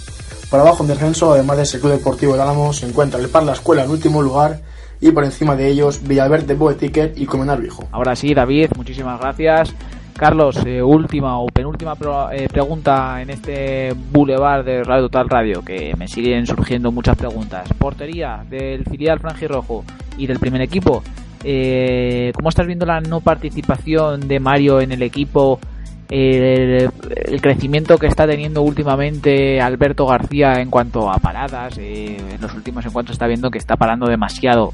Por 0.50 0.60
abajo 0.60 0.84
en 0.84 0.88
descenso, 0.88 1.32
además 1.32 1.56
de 1.56 1.62
ese 1.64 1.80
Club 1.80 1.92
Deportivo 1.92 2.32
del 2.32 2.42
Álamo, 2.42 2.72
se 2.72 2.86
encuentra 2.86 3.18
el 3.18 3.28
Parla 3.28 3.52
Escuela 3.52 3.82
en 3.82 3.90
último 3.90 4.22
lugar 4.22 4.60
y 5.00 5.10
por 5.10 5.24
encima 5.24 5.56
de 5.56 5.68
ellos 5.68 6.00
Villaverde 6.06 6.54
Boetiquet 6.54 7.18
y 7.18 7.26
Comenar 7.26 7.60
Viejo. 7.60 7.88
Ahora 7.92 8.16
sí, 8.16 8.34
David, 8.34 8.70
muchísimas 8.76 9.20
gracias. 9.20 9.74
Carlos, 10.16 10.56
eh, 10.64 10.82
última 10.82 11.38
o 11.40 11.46
penúltima 11.48 11.94
pro, 11.94 12.30
eh, 12.30 12.48
pregunta 12.48 13.20
en 13.20 13.28
este 13.28 13.92
boulevard 14.12 14.64
de 14.64 14.82
Radio 14.82 15.04
Total 15.04 15.28
Radio, 15.28 15.62
que 15.62 15.94
me 15.98 16.08
siguen 16.08 16.46
surgiendo 16.46 16.90
muchas 16.90 17.16
preguntas. 17.18 17.68
Portería 17.78 18.42
del 18.48 18.84
filial 18.84 19.20
Franjirrojo 19.20 19.84
y 20.16 20.26
del 20.26 20.38
primer 20.38 20.62
equipo. 20.62 21.02
Eh, 21.44 22.32
¿Cómo 22.34 22.48
estás 22.48 22.66
viendo 22.66 22.86
la 22.86 23.00
no 23.00 23.20
participación 23.20 24.26
de 24.26 24.40
Mario 24.40 24.80
en 24.80 24.92
el 24.92 25.02
equipo? 25.02 25.60
El, 26.08 26.90
el, 27.26 27.40
crecimiento 27.40 27.98
que 27.98 28.06
está 28.06 28.26
teniendo 28.26 28.62
últimamente 28.62 29.60
Alberto 29.60 30.06
García 30.06 30.60
en 30.60 30.70
cuanto 30.70 31.10
a 31.10 31.18
paradas. 31.18 31.78
Eh, 31.78 32.16
en 32.16 32.40
los 32.40 32.54
últimos 32.54 32.86
encuentros 32.86 33.16
está 33.16 33.26
viendo 33.26 33.50
que 33.50 33.58
está 33.58 33.76
parando 33.76 34.06
demasiado 34.06 34.72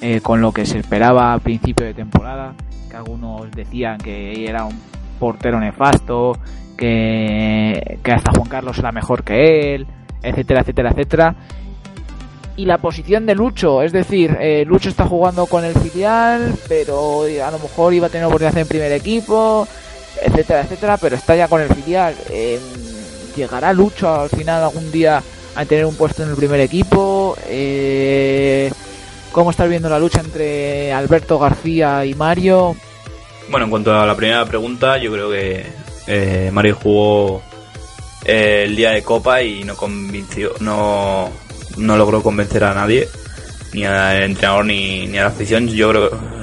eh, 0.00 0.20
con 0.20 0.40
lo 0.40 0.52
que 0.52 0.66
se 0.66 0.78
esperaba 0.78 1.32
a 1.32 1.38
principio 1.38 1.86
de 1.86 1.94
temporada. 1.94 2.54
Que 2.90 2.96
algunos 2.96 3.50
decían 3.52 3.98
que 3.98 4.46
era 4.46 4.64
un 4.64 4.78
portero 5.18 5.58
nefasto, 5.58 6.38
que, 6.76 7.98
que 8.02 8.12
hasta 8.12 8.32
Juan 8.32 8.48
Carlos 8.48 8.78
era 8.78 8.92
mejor 8.92 9.24
que 9.24 9.74
él, 9.74 9.86
etcétera, 10.22 10.60
etcétera, 10.60 10.90
etcétera. 10.90 11.36
Y 12.56 12.66
la 12.66 12.78
posición 12.78 13.26
de 13.26 13.34
Lucho, 13.34 13.82
es 13.82 13.92
decir, 13.92 14.36
eh, 14.40 14.64
Lucho 14.64 14.88
está 14.88 15.06
jugando 15.06 15.46
con 15.46 15.64
el 15.64 15.74
filial, 15.74 16.54
pero 16.68 17.22
a 17.22 17.50
lo 17.50 17.58
mejor 17.58 17.94
iba 17.94 18.06
a 18.06 18.10
tener 18.10 18.26
oportunidad 18.26 18.56
en 18.58 18.68
primer 18.68 18.92
equipo 18.92 19.66
etcétera, 20.22 20.62
etcétera, 20.62 20.96
pero 20.96 21.16
está 21.16 21.36
ya 21.36 21.48
con 21.48 21.60
el 21.60 21.68
filial. 21.68 22.14
Eh, 22.30 22.60
¿Llegará 23.36 23.72
Lucho 23.72 24.22
al 24.22 24.30
final 24.30 24.62
algún 24.62 24.90
día 24.92 25.22
a 25.54 25.64
tener 25.64 25.86
un 25.86 25.96
puesto 25.96 26.22
en 26.22 26.30
el 26.30 26.36
primer 26.36 26.60
equipo? 26.60 27.36
Eh, 27.48 28.70
¿Cómo 29.32 29.50
estás 29.50 29.68
viendo 29.68 29.88
la 29.88 29.98
lucha 29.98 30.20
entre 30.20 30.92
Alberto 30.92 31.38
García 31.38 32.04
y 32.04 32.14
Mario? 32.14 32.76
Bueno, 33.50 33.64
en 33.64 33.70
cuanto 33.70 33.92
a 33.92 34.06
la 34.06 34.16
primera 34.16 34.44
pregunta, 34.46 34.96
yo 34.98 35.12
creo 35.12 35.30
que 35.30 35.66
eh, 36.06 36.50
Mario 36.52 36.78
jugó 36.80 37.42
eh, 38.24 38.62
el 38.66 38.76
día 38.76 38.90
de 38.90 39.02
Copa 39.02 39.42
y 39.42 39.64
no 39.64 39.76
convenció, 39.76 40.52
no, 40.60 41.30
no 41.76 41.96
logró 41.96 42.22
convencer 42.22 42.62
a 42.62 42.74
nadie, 42.74 43.08
ni 43.72 43.84
al 43.84 44.22
entrenador 44.22 44.64
ni, 44.64 45.18
a 45.18 45.22
la 45.22 45.28
afición. 45.28 45.68
Yo 45.68 45.90
creo 45.90 46.34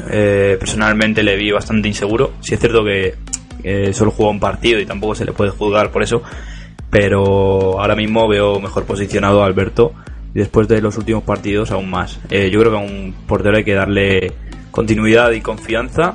personalmente 0.60 1.24
le 1.24 1.38
vi 1.38 1.52
bastante 1.52 1.88
inseguro. 1.88 2.34
Si 2.42 2.54
es 2.54 2.60
cierto 2.60 2.84
que 2.84 3.16
eh, 3.64 3.94
solo 3.94 4.12
jugó 4.12 4.30
un 4.30 4.40
partido 4.40 4.80
y 4.80 4.86
tampoco 4.86 5.16
se 5.16 5.26
le 5.26 5.34
puede 5.34 5.52
juzgar 5.52 5.92
por 5.92 6.04
eso. 6.04 6.22
Pero 6.90 7.80
ahora 7.80 7.96
mismo 7.96 8.28
veo 8.28 8.60
mejor 8.60 8.86
posicionado 8.86 9.44
a 9.44 9.46
Alberto 9.46 9.94
y 10.34 10.40
después 10.40 10.68
de 10.68 10.82
los 10.82 10.98
últimos 10.98 11.24
partidos 11.24 11.72
aún 11.72 11.90
más. 11.90 12.20
Eh, 12.30 12.50
yo 12.52 12.60
creo 12.60 12.72
que 12.72 12.78
a 12.78 12.82
un 12.82 13.14
portero 13.28 13.58
hay 13.58 13.64
que 13.64 13.74
darle 13.74 14.34
continuidad 14.72 15.32
y 15.32 15.42
confianza 15.42 16.14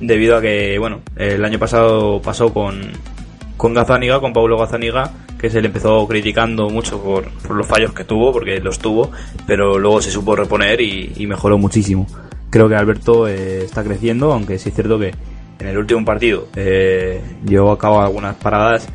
debido 0.00 0.36
a 0.36 0.40
que, 0.40 0.78
bueno, 0.78 1.00
el 1.16 1.44
año 1.44 1.58
pasado 1.58 2.20
pasó 2.20 2.52
con, 2.52 2.80
con 3.56 3.74
Gazaniga, 3.74 4.20
con 4.20 4.32
Pablo 4.32 4.58
Gazaniga, 4.58 5.10
que 5.38 5.50
se 5.50 5.60
le 5.60 5.66
empezó 5.66 6.06
criticando 6.06 6.68
mucho 6.70 7.00
por, 7.02 7.30
por 7.30 7.56
los 7.56 7.66
fallos 7.66 7.92
que 7.92 8.04
tuvo, 8.04 8.32
porque 8.32 8.60
los 8.60 8.78
tuvo, 8.78 9.10
pero 9.46 9.78
luego 9.78 10.00
se 10.00 10.10
supo 10.10 10.34
reponer 10.34 10.80
y, 10.80 11.26
mejoró 11.26 11.58
muchísimo. 11.58 12.06
Creo 12.50 12.68
que 12.68 12.76
Alberto 12.76 13.26
eh, 13.26 13.64
está 13.64 13.82
creciendo, 13.82 14.32
aunque 14.32 14.58
sí 14.58 14.68
es 14.68 14.74
cierto 14.74 14.98
que 14.98 15.12
en 15.58 15.68
el 15.68 15.78
último 15.78 16.04
partido 16.04 16.48
eh, 16.56 17.20
llevó 17.46 17.72
a 17.72 17.78
cabo 17.78 18.00
algunas 18.00 18.36
paradas. 18.36 18.88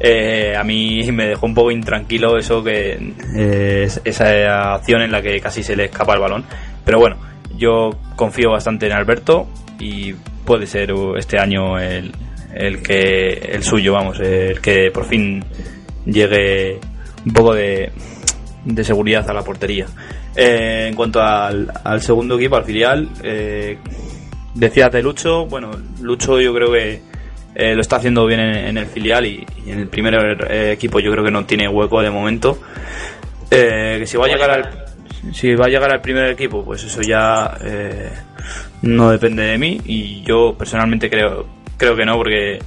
Eh, 0.00 0.54
a 0.56 0.64
mí 0.64 1.02
me 1.12 1.26
dejó 1.26 1.46
un 1.46 1.54
poco 1.54 1.70
intranquilo 1.70 2.36
eso 2.36 2.62
que 2.62 3.14
eh, 3.36 3.88
esa 4.04 4.74
acción 4.74 5.02
en 5.02 5.12
la 5.12 5.22
que 5.22 5.40
casi 5.40 5.62
se 5.62 5.76
le 5.76 5.86
escapa 5.86 6.14
el 6.14 6.20
balón. 6.20 6.44
Pero 6.84 6.98
bueno, 6.98 7.16
yo 7.56 7.90
confío 8.16 8.50
bastante 8.50 8.86
en 8.86 8.92
Alberto 8.92 9.46
y 9.78 10.12
puede 10.44 10.66
ser 10.66 10.92
este 11.16 11.38
año 11.38 11.78
el, 11.78 12.12
el 12.54 12.82
que 12.82 13.50
el 13.52 13.62
suyo, 13.62 13.94
vamos, 13.94 14.20
el 14.20 14.60
que 14.60 14.90
por 14.92 15.06
fin 15.06 15.42
llegue 16.04 16.78
un 17.24 17.32
poco 17.32 17.54
de, 17.54 17.90
de 18.64 18.84
seguridad 18.84 19.28
a 19.28 19.32
la 19.32 19.42
portería. 19.42 19.86
Eh, 20.36 20.86
en 20.88 20.94
cuanto 20.94 21.20
al, 21.20 21.70
al, 21.84 22.00
segundo 22.00 22.36
equipo, 22.36 22.56
al 22.56 22.64
filial, 22.64 23.08
eh, 23.22 23.78
decías 24.54 24.90
de 24.92 25.02
Lucho, 25.02 25.46
bueno, 25.46 25.70
Lucho 26.00 26.40
yo 26.40 26.54
creo 26.54 26.72
que 26.72 27.02
eh, 27.54 27.74
lo 27.74 27.80
está 27.80 27.96
haciendo 27.96 28.26
bien 28.26 28.40
en, 28.40 28.78
el 28.78 28.86
filial 28.86 29.26
y, 29.26 29.46
en 29.66 29.80
el 29.80 29.88
primer 29.88 30.46
eh, 30.50 30.72
equipo 30.72 30.98
yo 31.00 31.12
creo 31.12 31.24
que 31.24 31.30
no 31.30 31.44
tiene 31.44 31.68
hueco 31.68 32.02
de 32.02 32.10
momento. 32.10 32.58
Eh, 33.50 33.96
que 34.00 34.06
si 34.06 34.16
va 34.16 34.26
a 34.26 34.28
llegar 34.28 34.50
al 34.50 34.84
si 35.32 35.54
va 35.54 35.66
a 35.66 35.68
llegar 35.68 35.92
al 35.92 36.00
primer 36.00 36.30
equipo, 36.30 36.64
pues 36.64 36.84
eso 36.84 37.00
ya 37.00 37.56
no 38.82 39.10
depende 39.10 39.42
de 39.44 39.58
mí 39.58 39.80
y 39.84 40.22
yo 40.22 40.54
personalmente 40.58 41.08
creo 41.08 41.46
creo 41.78 41.96
que 41.96 42.04
no 42.04 42.16
porque 42.16 42.58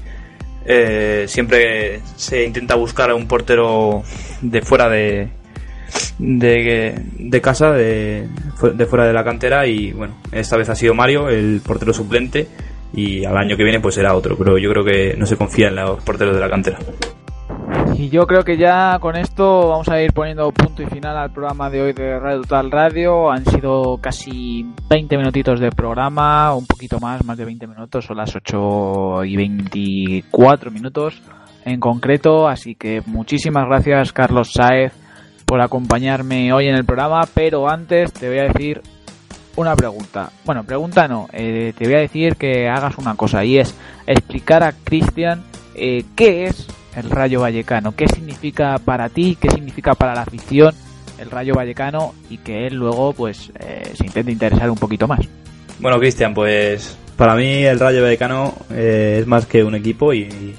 siempre 1.28 2.02
se 2.16 2.46
intenta 2.46 2.76
buscar 2.76 3.12
a 3.12 3.16
un 3.16 3.28
portero 3.28 4.04
de 4.42 4.62
fuera 4.62 4.90
de, 4.90 5.30
de, 6.20 7.02
de 7.18 7.42
casa, 7.42 7.72
de, 7.72 8.28
de, 8.74 8.86
fuera 8.86 9.06
de 9.06 9.14
la 9.14 9.24
cantera 9.24 9.68
y 9.68 9.92
bueno, 9.92 10.16
esta 10.32 10.58
vez 10.58 10.70
ha 10.70 10.76
sido 10.76 10.94
Mario, 10.94 11.30
el 11.30 11.62
portero 11.66 11.94
suplente 11.94 12.48
y 12.94 13.26
al 13.26 13.38
año 13.38 13.58
que 13.58 13.64
viene 13.64 13.80
pues 13.80 13.96
será 13.96 14.16
otro, 14.16 14.38
pero 14.38 14.58
yo 14.58 14.70
creo 14.72 14.84
que 14.84 15.16
no 15.18 15.26
se 15.26 15.38
confía 15.38 15.68
en 15.68 15.76
los 15.76 16.02
porteros 16.04 16.36
de 16.36 16.42
la 16.42 16.50
cantera. 16.50 16.80
Y 17.96 18.10
yo 18.10 18.28
creo 18.28 18.44
que 18.44 18.58
ya 18.58 19.00
con 19.00 19.16
esto 19.16 19.70
vamos 19.70 19.90
a 19.90 20.00
ir 20.02 20.14
poniendo 20.14 20.52
punto 20.52 20.84
y 20.84 20.86
final 20.86 21.18
al 21.18 21.32
programa 21.32 21.70
de 21.70 21.82
hoy 21.82 21.94
de 21.94 22.20
Radio 22.20 22.42
Total 22.42 22.70
Radio. 22.70 23.32
Han 23.32 23.44
sido 23.46 23.98
casi 23.98 24.66
20 24.88 25.18
minutitos 25.18 25.60
de 25.60 25.72
programa, 25.72 26.54
un 26.54 26.68
poquito 26.68 27.00
más, 27.00 27.26
más 27.26 27.38
de 27.38 27.46
20 27.46 27.66
minutos, 27.66 28.06
son 28.06 28.18
las 28.18 28.36
8 28.36 29.24
y 29.26 29.36
24 29.36 30.70
minutos 30.70 31.22
en 31.66 31.80
concreto. 31.80 32.48
Así 32.48 32.76
que 32.76 33.02
muchísimas 33.06 33.66
gracias 33.66 34.14
Carlos 34.14 34.52
Saez 34.54 34.94
por 35.48 35.62
acompañarme 35.62 36.52
hoy 36.52 36.68
en 36.68 36.76
el 36.76 36.84
programa, 36.84 37.22
pero 37.34 37.70
antes 37.70 38.12
te 38.12 38.28
voy 38.28 38.40
a 38.40 38.50
decir 38.50 38.82
una 39.56 39.78
pregunta. 39.78 40.30
Bueno, 40.44 40.66
pregunta 40.66 41.08
no, 41.08 41.30
eh, 41.32 41.74
te 41.76 41.86
voy 41.86 41.96
a 41.96 42.00
decir 42.00 42.36
que 42.36 42.68
hagas 42.68 42.98
una 42.98 43.16
cosa 43.16 43.46
y 43.46 43.58
es 43.58 43.74
explicar 44.06 44.62
a 44.62 44.74
Cristian 44.74 45.46
eh, 45.74 46.04
qué 46.18 46.48
es 46.48 46.68
el 46.98 47.10
Rayo 47.10 47.40
Vallecano, 47.40 47.96
qué 47.96 48.10
significa 48.10 48.78
para 48.78 49.08
ti, 49.08 49.38
qué 49.40 49.50
significa 49.50 49.96
para 49.96 50.14
la 50.14 50.24
afición 50.24 50.76
el 51.18 51.32
Rayo 51.32 51.54
Vallecano 51.56 52.14
y 52.30 52.40
que 52.40 52.68
él 52.68 52.76
luego 52.76 53.14
pues 53.14 53.50
eh, 53.58 53.94
se 53.96 54.06
intente 54.06 54.34
interesar 54.34 54.70
un 54.70 54.78
poquito 54.78 55.08
más. 55.08 55.22
Bueno, 55.80 55.98
Cristian, 55.98 56.34
pues 56.34 56.98
para 57.16 57.36
mí 57.36 57.64
el 57.64 57.80
Rayo 57.80 58.04
Vallecano 58.04 58.54
es 58.76 59.26
más 59.26 59.46
que 59.46 59.64
un 59.64 59.76
equipo 59.76 60.14
y, 60.14 60.56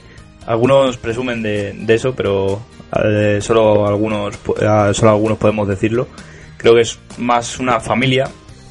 algunos 0.47 0.97
presumen 0.97 1.43
de, 1.43 1.75
de 1.75 1.95
eso, 1.95 2.15
pero 2.17 2.63
eh, 2.93 3.39
solo 3.43 3.87
algunos 3.87 4.35
eh, 4.61 4.91
solo 4.95 5.11
algunos 5.11 5.39
podemos 5.39 5.69
decirlo. 5.69 6.09
Creo 6.57 6.75
que 6.75 6.83
es 6.83 6.99
más 7.19 7.59
una 7.59 7.81
familia 7.81 8.29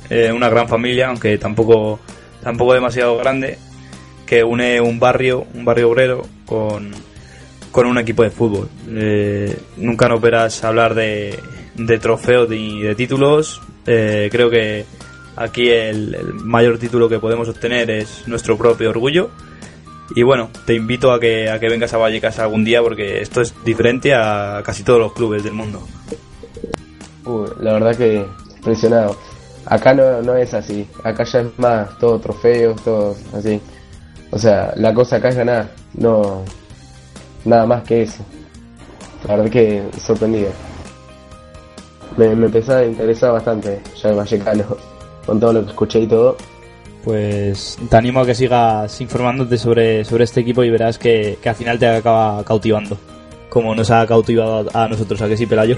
eh, 0.09 0.31
una 0.31 0.49
gran 0.49 0.67
familia 0.67 1.07
aunque 1.07 1.37
tampoco 1.37 1.99
tampoco 2.41 2.73
demasiado 2.73 3.17
grande 3.17 3.57
que 4.25 4.43
une 4.43 4.81
un 4.81 4.99
barrio 4.99 5.45
un 5.53 5.65
barrio 5.65 5.89
obrero 5.89 6.25
con, 6.45 6.91
con 7.71 7.85
un 7.85 7.97
equipo 7.97 8.23
de 8.23 8.29
fútbol. 8.29 8.69
Nunca 9.77 10.09
nos 10.09 10.21
verás 10.21 10.63
hablar 10.63 10.95
de, 10.95 11.39
de 11.75 11.99
trofeos 11.99 12.49
ni 12.49 12.81
de 12.81 12.95
títulos. 12.95 13.61
Creo 13.85 14.49
que 14.49 14.85
aquí 15.37 15.69
el 15.69 16.17
mayor 16.33 16.77
título 16.77 17.07
que 17.07 17.19
podemos 17.19 17.47
obtener 17.47 17.89
es 17.89 18.27
nuestro 18.27 18.57
propio 18.57 18.89
orgullo 18.89 19.29
y 20.15 20.23
bueno, 20.23 20.49
te 20.65 20.73
invito 20.73 21.11
a 21.11 21.19
que, 21.19 21.49
a 21.49 21.59
que 21.59 21.69
vengas 21.69 21.93
a 21.93 21.97
Vallecas 21.97 22.39
algún 22.39 22.63
día 22.63 22.81
porque 22.81 23.21
esto 23.21 23.41
es 23.41 23.53
diferente 23.63 24.13
a 24.13 24.61
casi 24.63 24.83
todos 24.83 24.99
los 24.99 25.13
clubes 25.13 25.43
del 25.43 25.53
mundo. 25.53 25.81
la 27.59 27.73
verdad 27.73 27.95
que 27.95 28.25
impresionado. 28.55 29.17
Acá 29.65 29.93
no, 29.93 30.21
no 30.21 30.35
es 30.35 30.53
así, 30.53 30.87
acá 31.03 31.25
ya 31.25 31.41
es 31.41 31.59
más 31.59 31.97
todo 31.99 32.19
trofeos, 32.19 32.81
todo 32.83 33.15
así. 33.33 33.59
O 34.31 34.39
sea, 34.39 34.73
la 34.77 34.93
cosa 34.93 35.17
acá 35.17 35.29
es 35.29 35.35
ganar, 35.35 35.71
no 35.93 36.43
nada 37.43 37.65
más 37.65 37.83
que 37.83 38.03
eso. 38.03 38.23
La 39.27 39.35
verdad 39.35 39.51
que 39.51 39.83
sorprendido. 39.99 40.51
Me, 42.15 42.33
me 42.33 42.45
empezó 42.45 42.77
a 42.77 42.85
interesar 42.85 43.33
bastante 43.33 43.81
ya 44.01 44.09
el 44.09 44.15
Vallecano, 44.15 44.77
con 45.25 45.39
todo 45.39 45.53
lo 45.53 45.63
que 45.63 45.69
escuché 45.69 45.99
y 45.99 46.07
todo 46.07 46.37
pues 47.07 47.77
te 47.89 47.95
animo 47.95 48.19
a 48.19 48.25
que 48.25 48.35
sigas 48.35 48.99
informándote 48.99 49.57
sobre, 49.57 50.03
sobre 50.03 50.25
este 50.25 50.41
equipo 50.41 50.61
y 50.61 50.69
verás 50.69 50.97
que, 50.97 51.39
al 51.45 51.55
final 51.55 51.79
te 51.79 51.87
acaba 51.87 52.43
cautivando, 52.43 52.99
como 53.49 53.73
nos 53.73 53.89
ha 53.91 54.05
cautivado 54.05 54.67
a, 54.73 54.89
nosotros, 54.89 55.21
¿a 55.21 55.29
que 55.29 55.37
sí, 55.37 55.45
Pelayo? 55.45 55.77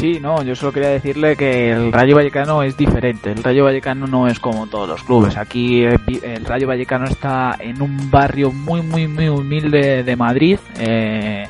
Sí, 0.00 0.18
no, 0.18 0.42
yo 0.42 0.56
solo 0.56 0.72
quería 0.72 0.88
decirle 0.88 1.36
que 1.36 1.72
el 1.72 1.92
Rayo 1.92 2.16
Vallecano 2.16 2.62
es 2.62 2.74
diferente. 2.74 3.30
El 3.30 3.44
Rayo 3.44 3.64
Vallecano 3.64 4.06
no 4.06 4.28
es 4.28 4.40
como 4.40 4.66
todos 4.66 4.88
los 4.88 5.02
clubes. 5.02 5.36
Aquí 5.36 5.82
el 5.82 6.44
Rayo 6.46 6.66
Vallecano 6.66 7.04
está 7.04 7.54
en 7.58 7.82
un 7.82 8.10
barrio 8.10 8.50
muy, 8.50 8.80
muy, 8.80 9.08
muy 9.08 9.28
humilde 9.28 10.04
de 10.04 10.16
Madrid. 10.16 10.58
Eh, 10.78 11.46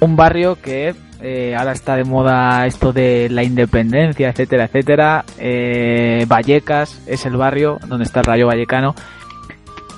un 0.00 0.16
barrio 0.16 0.56
que 0.56 0.92
eh, 1.22 1.54
ahora 1.56 1.72
está 1.72 1.94
de 1.94 2.04
moda 2.04 2.66
esto 2.66 2.92
de 2.92 3.28
la 3.30 3.44
independencia, 3.44 4.30
etcétera, 4.30 4.64
etcétera. 4.64 5.24
Eh, 5.38 6.24
Vallecas 6.26 7.00
es 7.06 7.24
el 7.26 7.36
barrio 7.36 7.78
donde 7.86 8.04
está 8.04 8.20
el 8.20 8.26
Rayo 8.26 8.46
Vallecano. 8.48 8.94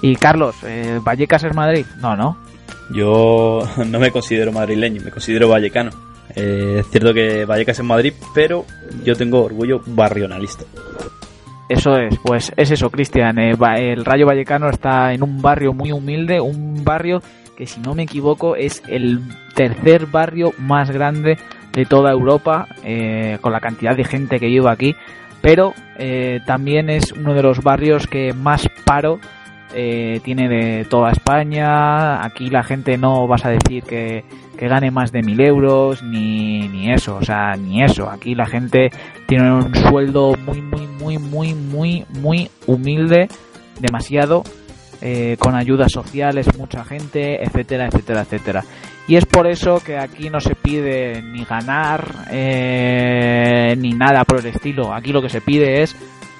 Y 0.02 0.16
Carlos, 0.16 0.54
eh, 0.64 1.00
¿Vallecas 1.02 1.44
es 1.44 1.54
Madrid? 1.54 1.86
No, 2.00 2.14
no. 2.14 2.36
Yo 2.92 3.60
no 3.86 3.98
me 3.98 4.10
considero 4.10 4.52
madrileño, 4.52 5.00
me 5.02 5.10
considero 5.10 5.48
vallecano. 5.48 5.90
es 6.34 6.86
cierto 6.90 7.14
que 7.14 7.46
Vallecas 7.46 7.78
es 7.78 7.84
Madrid, 7.84 8.12
pero 8.34 8.66
yo 9.02 9.16
tengo 9.16 9.42
orgullo 9.44 9.80
barrionalista. 9.86 10.64
Eso 11.70 11.96
es, 11.96 12.18
pues 12.22 12.52
es 12.54 12.70
eso, 12.70 12.90
Cristian. 12.90 13.38
el 13.38 14.04
Rayo 14.04 14.26
Vallecano 14.26 14.68
está 14.68 15.14
en 15.14 15.22
un 15.22 15.40
barrio 15.40 15.72
muy 15.72 15.92
humilde, 15.92 16.38
un 16.38 16.84
barrio 16.84 17.22
que 17.56 17.66
si 17.66 17.80
no 17.80 17.94
me 17.94 18.04
equivoco 18.04 18.56
es 18.56 18.82
el 18.88 19.20
tercer 19.54 20.06
barrio 20.06 20.52
más 20.58 20.90
grande 20.90 21.38
de 21.72 21.86
toda 21.86 22.12
Europa, 22.12 22.68
eh, 22.84 23.38
con 23.40 23.52
la 23.52 23.60
cantidad 23.60 23.96
de 23.96 24.04
gente 24.04 24.38
que 24.38 24.46
vive 24.46 24.70
aquí, 24.70 24.94
pero 25.40 25.74
eh, 25.98 26.40
también 26.46 26.88
es 26.88 27.12
uno 27.12 27.34
de 27.34 27.42
los 27.42 27.62
barrios 27.62 28.06
que 28.06 28.32
más 28.32 28.66
paro 28.84 29.18
eh, 29.74 30.20
tiene 30.24 30.48
de 30.48 30.84
toda 30.84 31.10
España. 31.10 32.24
Aquí 32.24 32.48
la 32.48 32.62
gente 32.62 32.96
no 32.96 33.26
vas 33.26 33.44
a 33.44 33.50
decir 33.50 33.82
que, 33.82 34.24
que 34.56 34.68
gane 34.68 34.90
más 34.90 35.10
de 35.10 35.22
mil 35.22 35.40
euros, 35.40 36.02
ni, 36.02 36.68
ni 36.68 36.92
eso, 36.92 37.16
o 37.16 37.22
sea, 37.22 37.56
ni 37.56 37.82
eso. 37.82 38.08
Aquí 38.08 38.34
la 38.34 38.46
gente 38.46 38.90
tiene 39.26 39.52
un 39.52 39.74
sueldo 39.74 40.34
muy, 40.46 40.62
muy, 40.62 40.86
muy, 40.86 41.18
muy, 41.18 41.54
muy, 41.54 42.06
muy 42.20 42.50
humilde, 42.66 43.28
demasiado 43.80 44.44
eh, 45.06 45.36
con 45.38 45.54
ayudas 45.54 45.92
sociales, 45.92 46.48
mucha 46.56 46.82
gente, 46.82 47.44
etcétera, 47.44 47.88
etcétera, 47.88 48.22
etcétera. 48.22 48.64
Y 49.06 49.16
es 49.16 49.26
por 49.26 49.46
eso 49.46 49.78
que 49.84 49.98
aquí 49.98 50.30
no 50.30 50.40
se 50.40 50.54
pide 50.54 51.20
ni 51.20 51.44
ganar 51.44 52.24
eh, 52.30 53.76
ni 53.76 53.90
nada 53.90 54.24
por 54.24 54.40
el 54.40 54.46
estilo. 54.46 54.94
Aquí 54.94 55.12
lo 55.12 55.20
que 55.20 55.28
se 55.28 55.42
pide 55.42 55.82
es 55.82 55.94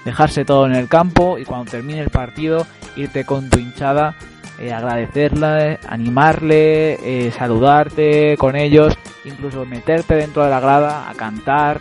dejarse 0.06 0.46
todo 0.46 0.64
en 0.64 0.76
el 0.76 0.88
campo 0.88 1.36
y 1.36 1.44
cuando 1.44 1.72
termine 1.72 2.00
el 2.00 2.08
partido 2.08 2.66
irte 2.96 3.26
con 3.26 3.50
tu 3.50 3.58
hinchada, 3.58 4.14
eh, 4.58 4.72
agradecerle, 4.72 5.78
animarle, 5.86 7.30
saludarte 7.36 8.38
con 8.38 8.56
ellos, 8.56 8.94
incluso 9.26 9.66
meterte 9.66 10.14
dentro 10.14 10.42
de 10.42 10.48
la 10.48 10.60
grada 10.60 11.10
a 11.10 11.12
cantar, 11.12 11.80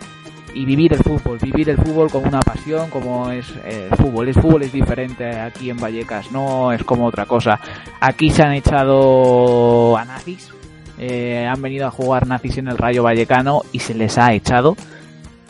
y 0.54 0.66
vivir 0.66 0.94
el 0.94 1.00
fútbol, 1.00 1.38
vivir 1.40 1.70
el 1.70 1.78
fútbol 1.78 2.10
como 2.12 2.28
una 2.28 2.40
pasión, 2.40 2.90
como 2.90 3.30
es 3.32 3.48
el 3.66 3.90
fútbol. 3.96 4.28
El 4.28 4.34
fútbol 4.36 4.64
es 4.64 4.72
diferente 4.72 5.40
aquí 5.40 5.70
en 5.70 5.78
Vallecas, 5.78 6.32
no 6.32 6.72
es 6.72 6.84
como 6.84 7.06
otra 7.06 7.26
cosa. 7.26 7.60
Aquí 8.00 8.30
se 8.30 8.44
han 8.44 8.54
echado 8.54 9.98
a 9.98 10.06
nazis, 10.06 10.50
eh, 10.98 11.48
han 11.48 11.62
venido 11.62 11.88
a 11.88 11.92
jugar 11.92 12.28
nazis 12.28 12.58
en 12.58 12.68
el 12.68 12.78
Rayo 12.78 13.04
Vallecano 13.04 13.62
y 13.72 13.80
se 13.80 13.94
les 13.94 14.18
ha 14.18 14.34
echado. 14.34 14.76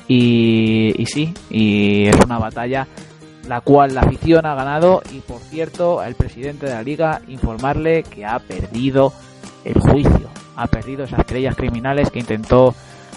Y, 0.08 1.02
y 1.02 1.06
sí, 1.06 1.34
y 1.50 2.08
es 2.08 2.18
una 2.26 2.38
batalla 2.38 2.88
la 3.48 3.62
cual 3.62 3.94
la 3.94 4.02
afición 4.02 4.46
ha 4.46 4.56
ganado 4.56 5.02
y 5.12 5.20
por 5.20 5.39
cierto 5.39 6.02
el 6.04 6.16
presidente 6.16 6.66
de 6.66 6.74
la 6.74 6.84
liga 6.84 7.22
informarle 7.28 8.04
que 8.04 8.26
ha 8.26 8.39
perdido 8.39 9.13
el 9.66 9.80
juicio, 9.80 10.30
ha 10.56 10.68
perdido 10.68 11.04
esas 11.04 11.20
estrellas 11.20 11.56
criminales 11.56 12.10
que 12.10 12.20
intentó 12.20 12.74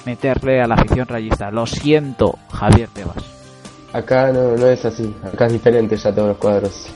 meterle 0.06 0.62
a 0.62 0.66
la 0.66 0.76
afición 0.76 1.06
rayista. 1.06 1.50
Lo 1.50 1.66
siento, 1.66 2.38
Javier 2.50 2.88
Tebas. 2.94 3.16
Acá 3.92 4.32
no, 4.32 4.56
no 4.56 4.66
es 4.66 4.84
así, 4.84 5.14
acá 5.24 5.46
es 5.46 5.52
diferente 5.52 5.96
ya 5.96 6.14
todos 6.14 6.28
los 6.28 6.38
cuadros. 6.38 6.88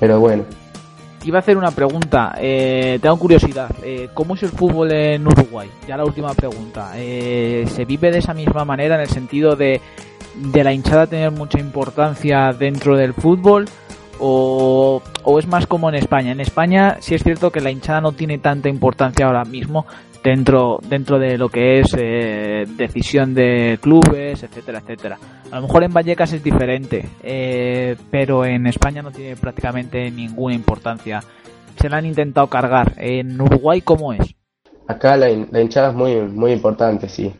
Pero 0.00 0.20
bueno. 0.20 0.44
Iba 1.24 1.38
a 1.38 1.40
hacer 1.40 1.56
una 1.56 1.70
pregunta, 1.70 2.34
eh, 2.38 2.98
tengo 3.00 3.18
curiosidad. 3.18 3.70
Eh, 3.82 4.10
¿Cómo 4.12 4.34
es 4.34 4.42
el 4.42 4.50
fútbol 4.50 4.92
en 4.92 5.26
Uruguay? 5.26 5.70
Ya 5.88 5.96
la 5.96 6.04
última 6.04 6.34
pregunta. 6.34 6.92
Eh, 6.96 7.64
¿Se 7.68 7.86
vive 7.86 8.10
de 8.10 8.18
esa 8.18 8.34
misma 8.34 8.64
manera 8.64 8.96
en 8.96 9.00
el 9.00 9.08
sentido 9.08 9.56
de 9.56 9.80
de 10.34 10.64
la 10.64 10.72
hinchada 10.72 11.06
tener 11.06 11.30
mucha 11.30 11.58
importancia 11.60 12.52
dentro 12.52 12.96
del 12.96 13.14
fútbol 13.14 13.66
o, 14.18 15.02
es 15.38 15.46
más 15.46 15.66
como 15.66 15.88
en 15.88 15.96
España. 15.96 16.32
En 16.32 16.40
España 16.40 16.96
sí 17.00 17.14
es 17.14 17.22
cierto 17.22 17.50
que 17.50 17.60
la 17.60 17.70
hinchada 17.70 18.00
no 18.00 18.12
tiene 18.12 18.38
tanta 18.38 18.68
importancia 18.68 19.26
ahora 19.26 19.44
mismo 19.44 19.86
dentro 20.24 20.80
dentro 20.88 21.18
de 21.18 21.36
lo 21.36 21.50
que 21.50 21.80
es 21.80 21.94
eh, 21.96 22.64
decisión 22.76 23.34
de 23.34 23.78
clubes, 23.80 24.42
etcétera, 24.42 24.78
etcétera. 24.78 25.18
A 25.52 25.56
lo 25.56 25.62
mejor 25.62 25.84
en 25.84 25.92
Vallecas 25.92 26.32
es 26.32 26.42
diferente, 26.42 27.06
eh, 27.22 27.94
pero 28.10 28.44
en 28.46 28.66
España 28.66 29.02
no 29.02 29.12
tiene 29.12 29.36
prácticamente 29.36 30.10
ninguna 30.10 30.54
importancia. 30.54 31.20
Se 31.78 31.88
la 31.90 31.98
han 31.98 32.06
intentado 32.06 32.46
cargar. 32.46 32.94
En 32.96 33.38
Uruguay, 33.38 33.82
¿cómo 33.82 34.12
es? 34.14 34.34
Acá 34.88 35.16
la, 35.16 35.30
hinchada 35.30 35.90
es 35.90 35.94
muy 35.94 36.16
muy 36.22 36.52
importante, 36.52 37.08
sí, 37.08 37.32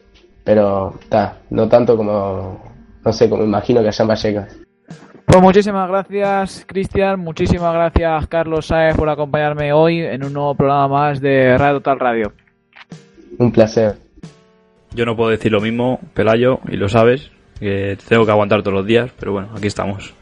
pero 0.44 0.94
está, 1.00 1.38
no 1.50 1.68
tanto 1.68 1.96
como 1.96 2.60
no 3.02 3.12
sé, 3.12 3.28
como 3.30 3.44
imagino 3.44 3.80
que 3.80 3.88
allá 3.88 4.02
en 4.02 4.08
Vallecas. 4.08 4.60
Pues 5.26 5.40
muchísimas 5.40 5.88
gracias, 5.88 6.64
Cristian. 6.68 7.18
Muchísimas 7.18 7.72
gracias, 7.72 8.26
Carlos 8.28 8.66
Saez, 8.66 8.94
por 8.94 9.08
acompañarme 9.08 9.72
hoy 9.72 10.00
en 10.00 10.22
un 10.22 10.34
nuevo 10.34 10.54
programa 10.54 10.88
más 10.88 11.20
de 11.20 11.56
Radio 11.56 11.78
Total 11.78 11.98
Radio. 11.98 12.43
Un 13.38 13.52
placer. 13.52 13.96
Yo 14.94 15.04
no 15.04 15.16
puedo 15.16 15.30
decir 15.30 15.50
lo 15.50 15.60
mismo, 15.60 15.98
Pelayo, 16.14 16.60
y 16.68 16.76
lo 16.76 16.88
sabes, 16.88 17.30
que 17.58 17.98
tengo 18.08 18.24
que 18.24 18.30
aguantar 18.30 18.62
todos 18.62 18.74
los 18.74 18.86
días, 18.86 19.10
pero 19.18 19.32
bueno, 19.32 19.48
aquí 19.56 19.66
estamos. 19.66 20.14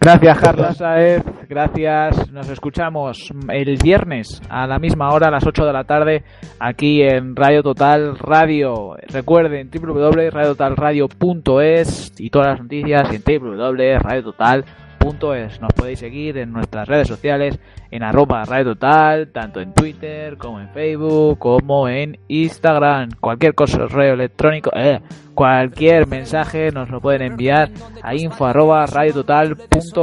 Gracias, 0.00 0.40
Carlos 0.40 0.76
Saez. 0.78 1.22
Gracias. 1.48 2.32
Nos 2.32 2.48
escuchamos 2.48 3.32
el 3.52 3.76
viernes 3.76 4.40
a 4.48 4.66
la 4.66 4.78
misma 4.78 5.12
hora, 5.12 5.28
a 5.28 5.30
las 5.30 5.46
8 5.46 5.66
de 5.66 5.72
la 5.72 5.84
tarde, 5.84 6.24
aquí 6.58 7.02
en 7.02 7.36
Radio 7.36 7.62
Total 7.62 8.18
Radio. 8.18 8.96
Recuerden 9.08 9.70
www.radiototalradio.es 9.70 12.14
y 12.18 12.30
todas 12.30 12.48
las 12.48 12.62
noticias 12.62 13.12
en 13.12 13.22
www.radiototal.es 13.22 14.89
es. 15.34 15.60
Nos 15.60 15.72
podéis 15.72 15.98
seguir 15.98 16.38
en 16.38 16.52
nuestras 16.52 16.88
redes 16.88 17.08
sociales 17.08 17.58
en 17.90 18.02
arroba 18.02 18.44
radio 18.44 18.74
total, 18.74 19.28
tanto 19.32 19.60
en 19.60 19.74
Twitter 19.74 20.36
como 20.36 20.60
en 20.60 20.68
Facebook, 20.70 21.38
como 21.38 21.88
en 21.88 22.18
Instagram. 22.28 23.10
Cualquier 23.20 23.54
correo 23.54 24.14
electrónico, 24.14 24.70
eh, 24.74 25.00
cualquier 25.34 26.06
mensaje 26.06 26.70
nos 26.70 26.90
lo 26.90 27.00
pueden 27.00 27.22
enviar 27.22 27.70
a 28.02 28.14
info 28.14 28.46
arroba 28.46 28.86
radio 28.86 29.12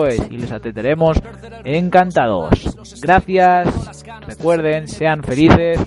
es 0.07 0.19
y 0.29 0.37
les 0.37 0.51
atenderemos 0.51 1.17
encantados. 1.63 2.75
Gracias, 3.01 4.05
recuerden, 4.27 4.87
sean 4.87 5.23
felices 5.23 5.79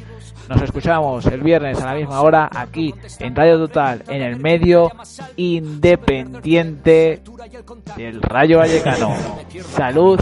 nos 0.50 0.62
escuchamos 0.62 1.24
el 1.26 1.42
viernes 1.42 1.80
a 1.80 1.86
la 1.86 1.94
misma 1.94 2.20
hora 2.22 2.50
aquí 2.52 2.92
en 3.20 3.36
Radio 3.36 3.56
Total, 3.56 4.02
en 4.08 4.20
el 4.20 4.36
medio 4.36 4.90
independiente 5.36 7.22
del 7.96 8.20
Rayo 8.20 8.58
Vallecano. 8.58 9.14
Salud 9.76 10.18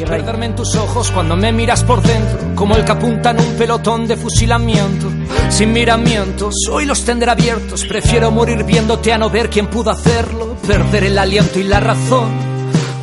y 0.00 0.04
perderme 0.04 0.46
en 0.46 0.56
tus 0.56 0.74
ojos 0.76 1.10
cuando 1.10 1.36
me 1.36 1.52
miras 1.52 1.84
por 1.84 2.00
dentro, 2.00 2.54
como 2.54 2.76
el 2.76 2.84
que 2.86 2.92
apunta 2.92 3.30
en 3.32 3.40
un 3.40 3.56
pelotón 3.58 4.06
de 4.06 4.16
fusilamiento. 4.16 5.08
Sin 5.50 5.70
miramientos, 5.70 6.54
hoy 6.72 6.86
los 6.86 7.04
tendré 7.04 7.30
abiertos. 7.30 7.84
Prefiero 7.84 8.30
morir 8.30 8.64
viéndote 8.64 9.12
a 9.12 9.18
no 9.18 9.28
ver 9.28 9.50
quién 9.50 9.66
pudo 9.66 9.90
hacerlo, 9.90 10.56
perder 10.66 11.04
el 11.04 11.18
aliento 11.18 11.58
y 11.58 11.64
la 11.64 11.80
razón 11.80 12.55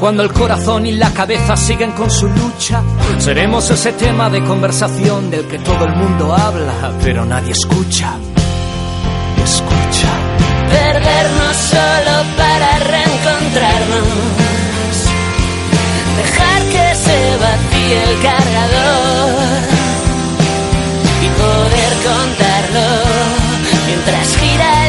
cuando 0.04 0.22
el 0.22 0.34
corazón 0.34 0.86
y 0.86 0.92
la 0.92 1.14
cabeza 1.14 1.56
siguen 1.56 1.94
con 1.94 2.12
su 2.12 2.28
lucha, 2.28 2.84
seremos 3.20 3.70
ese 3.72 3.94
tema 3.94 4.30
de 4.30 4.44
conversación 4.44 5.32
del 5.32 5.48
que 5.48 5.60
todo 5.60 5.86
el 5.86 5.96
mundo 5.96 6.34
habla, 6.34 6.92
pero 7.02 7.24
nadie 7.24 7.54
escucha. 7.54 8.14
Escucha. 9.42 10.12
Perdernos 10.70 11.56
solo 11.56 12.36
para 12.36 12.80
reencontrarnos. 12.80 14.04
Dejar 16.18 16.62
que 16.64 16.96
se 16.96 17.38
vacíe 17.38 18.04
el 18.04 18.22
cargador 18.22 19.64
y 21.22 21.28
poder 21.30 21.94
contarlo 22.04 22.88
mientras 23.88 24.36
gira 24.36 24.83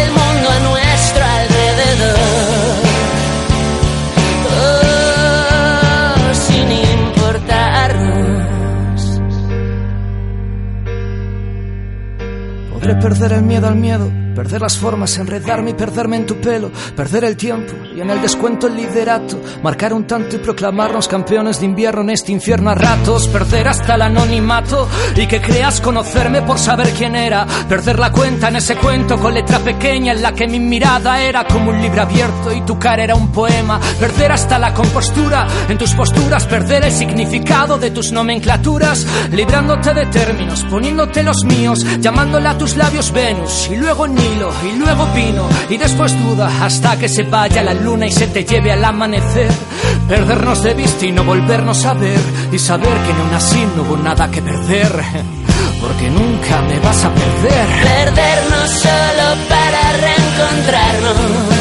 perder 13.05 13.33
el 13.33 13.43
miedo 13.43 13.69
al 13.69 13.77
miedo 13.77 14.24
Perder 14.35 14.63
las 14.63 14.77
formas, 14.77 15.17
enredarme 15.19 15.71
y 15.71 15.75
perderme 15.75 16.17
en 16.17 16.27
tu 16.27 16.41
pelo, 16.41 16.71
perder 16.97 17.25
el 17.25 17.37
tiempo 17.37 17.73
y 17.95 18.01
en 18.01 18.11
el 18.11 18.21
descuento 18.21 18.67
el 18.67 18.77
liderato, 18.77 19.41
marcar 19.63 19.93
un 19.93 20.07
tanto 20.07 20.37
y 20.37 20.39
proclamarnos 20.41 21.07
campeones 21.07 21.61
de 21.61 21.67
invierno 21.67 22.03
en 22.03 22.11
este 22.11 22.33
infierno 22.33 22.71
a 22.71 22.75
ratos, 22.75 23.29
perder 23.29 23.69
hasta 23.69 23.95
el 23.95 24.03
anonimato 24.03 24.89
y 25.15 25.27
que 25.27 25.41
creas 25.41 25.81
conocerme 25.81 26.43
por 26.43 26.59
saber 26.59 26.93
quién 26.93 27.15
era, 27.15 27.47
perder 27.69 27.99
la 27.99 28.11
cuenta 28.11 28.49
en 28.49 28.57
ese 28.57 28.77
cuento 28.77 29.19
con 29.19 29.35
letra 29.35 29.61
pequeña 29.61 30.13
en 30.13 30.23
la 30.23 30.33
que 30.33 30.49
mi 30.49 30.59
mirada 30.59 31.23
era 31.23 31.47
como 31.47 31.71
un 31.71 31.81
libro 31.81 32.03
abierto 32.03 32.53
y 32.53 32.63
tu 32.63 32.79
cara 32.79 33.05
era 33.05 33.15
un 33.15 33.31
poema, 33.31 33.81
perder 34.01 34.33
hasta 34.33 34.59
la 34.59 34.75
compostura 34.75 35.47
en 35.69 35.79
tus 35.79 35.95
posturas, 35.95 36.47
perder 36.47 36.85
el 36.85 36.93
significado 36.93 37.79
de 37.79 37.93
tus 37.93 38.11
nomenclaturas, 38.11 39.07
librándote 39.31 39.95
de 39.95 40.07
términos, 40.07 40.65
poniéndote 40.65 41.23
los 41.23 41.45
míos, 41.45 41.87
llamándole 42.01 42.49
a 42.49 42.59
tus 42.59 42.77
labios 42.77 43.13
Venus. 43.13 43.69
Y 43.71 43.77
luego 43.77 44.09
ni 44.09 44.24
y 44.25 44.79
luego 44.79 45.07
vino 45.15 45.49
y 45.69 45.77
después 45.77 46.13
duda 46.25 46.51
hasta 46.63 46.99
que 46.99 47.09
se 47.09 47.25
vaya 47.25 47.63
la 47.63 47.75
luna 47.75 48.07
y 48.07 48.13
se 48.13 48.27
te 48.27 48.45
lleve 48.45 48.73
al 48.73 48.85
amanecer. 48.85 49.51
Perdernos 50.09 50.63
de 50.63 50.75
vista 50.75 51.07
y 51.07 51.13
no 51.13 51.25
volvernos 51.25 51.85
a 51.85 51.95
ver 51.95 52.21
y 52.53 52.59
saber 52.59 52.89
que 52.89 53.13
ni 53.13 53.21
aún 53.21 53.35
así 53.35 53.65
no 53.77 53.83
hubo 53.83 53.97
nada 53.97 54.31
que 54.31 54.43
perder. 54.43 54.93
Porque 55.81 56.09
nunca 56.09 56.63
me 56.63 56.79
vas 56.81 57.05
a 57.05 57.11
perder. 57.13 57.67
Perdernos 57.83 58.71
solo 58.71 59.49
para 59.49 59.93
reencontrarnos. 59.93 61.54